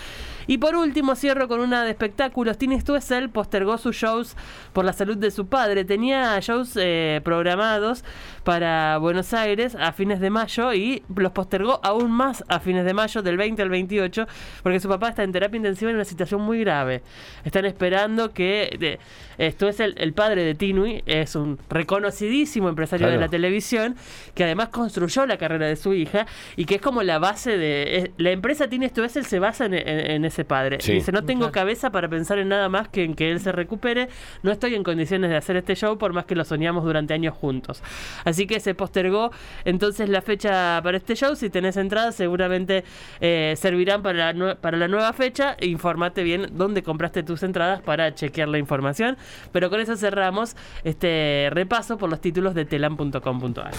Y 0.49 0.59
por 0.59 0.77
último, 0.77 1.17
cierro 1.17 1.49
con 1.49 1.59
una 1.61 1.83
de 1.85 1.91
espectáculos. 1.91 2.57
Tini 2.59 2.79
Stoessel 2.81 3.31
postergó 3.31 3.79
sus 3.79 3.97
shows 3.97 4.37
por 4.73 4.85
la 4.85 4.93
salud 4.93 5.17
de 5.17 5.33
su 5.33 5.47
padre. 5.49 5.85
Tenía 5.85 6.39
shows 6.41 6.77
eh, 6.77 7.21
programados 7.25 8.05
para 8.45 8.99
Buenos 8.99 9.33
Aires 9.35 9.75
a 9.75 9.91
fines 9.93 10.21
de 10.21 10.31
mayo 10.31 10.73
y 10.73 11.03
los 11.17 11.33
postergó 11.33 11.81
aún 11.83 12.13
más 12.13 12.45
a 12.49 12.61
fines 12.61 12.85
de 12.85 12.95
mayo, 12.95 13.23
del 13.23 13.37
20 13.37 13.61
al 13.63 13.71
28, 13.71 14.27
porque 14.63 14.79
su 14.79 14.89
papá 14.89 15.09
está 15.09 15.25
en 15.25 15.33
terapia 15.33 15.57
intensiva 15.57 15.91
en 15.91 15.97
una 15.97 16.05
situación 16.05 16.41
muy 16.43 16.61
grave. 16.61 17.03
Están 17.45 17.65
esperando 17.65 18.33
que. 18.33 18.77
de- 18.79 18.99
esto 19.39 19.69
es 19.69 19.81
el, 19.81 19.95
el 19.99 20.15
padre 20.15 20.45
de 20.45 20.55
Tinui, 20.55 21.03
es 21.05 21.35
un 21.37 21.59
reconocidísimo 21.69 22.71
empresario 22.71 23.09
de 23.09 23.19
la 23.19 23.29
televisión, 23.29 23.95
que 24.35 24.45
además 24.45 24.69
construyó 24.97 25.27
la 25.27 25.37
carrera 25.37 25.67
de 25.67 25.77
su 25.77 25.93
hija 25.93 26.27
y 26.57 26.65
que 26.65 26.77
es 26.77 26.81
como 26.81 27.03
la 27.03 27.19
base 27.19 27.59
de. 27.59 27.97
es- 27.99 28.11
la 28.17 28.31
empresa 28.31 28.67
Tini 28.69 28.89
Stoessel 28.89 29.27
se 29.27 29.39
basa 29.39 29.67
en, 29.67 29.75
en- 29.75 30.11
en 30.11 30.25
ese 30.25 30.45
padre. 30.47 30.79
Sí. 30.81 30.93
Dice: 30.93 31.13
No 31.13 31.25
tengo 31.25 31.53
cabeza 31.53 31.91
para 31.91 32.09
pensar 32.09 32.39
en 32.39 32.49
nada 32.49 32.69
más 32.71 32.89
que 32.89 33.05
en 33.05 33.15
que 33.15 33.31
él 33.31 33.41
se 33.41 33.53
recupere. 33.53 34.09
No 34.43 34.51
estoy 34.53 34.75
en 34.75 34.83
condiciones 34.83 35.29
de 35.31 35.37
hacer 35.37 35.57
este 35.57 35.75
show 35.77 35.99
por 35.99 36.13
más 36.15 36.25
que 36.25 36.35
lo 36.35 36.45
soñamos 36.45 36.85
durante 36.85 37.13
años 37.15 37.35
juntos. 37.35 37.83
Así 38.25 38.47
que 38.47 38.59
se 38.61 38.75
postergó 38.75 39.31
entonces 39.65 40.09
la 40.09 40.23
fecha 40.23 40.81
para 40.83 40.97
este 40.97 41.15
show. 41.15 41.37
Si 41.37 41.51
tenés 41.51 41.77
entradas, 41.77 42.15
seguramente 42.15 42.85
eh, 43.21 43.55
servirán 43.59 44.03
para 44.03 44.33
la, 44.33 44.55
para 44.57 44.79
la 44.79 44.89
nueva 44.89 45.13
fecha. 45.13 45.57
Informate 45.61 46.23
bien 46.23 46.47
dónde 46.53 46.83
compraste 46.83 47.23
tus 47.23 47.43
entradas 47.43 47.83
para 47.83 48.15
chequear 48.15 48.49
la 48.49 48.59
información. 48.59 49.17
Pero 49.53 49.69
con 49.69 49.79
eso 49.81 49.95
cerramos 49.97 50.57
este 50.85 51.49
repaso 51.53 51.99
por 51.99 52.09
los 52.09 52.21
títulos 52.21 52.55
de 52.55 52.65
telam.com.ar. 52.65 53.73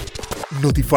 Notify, 0.62 0.96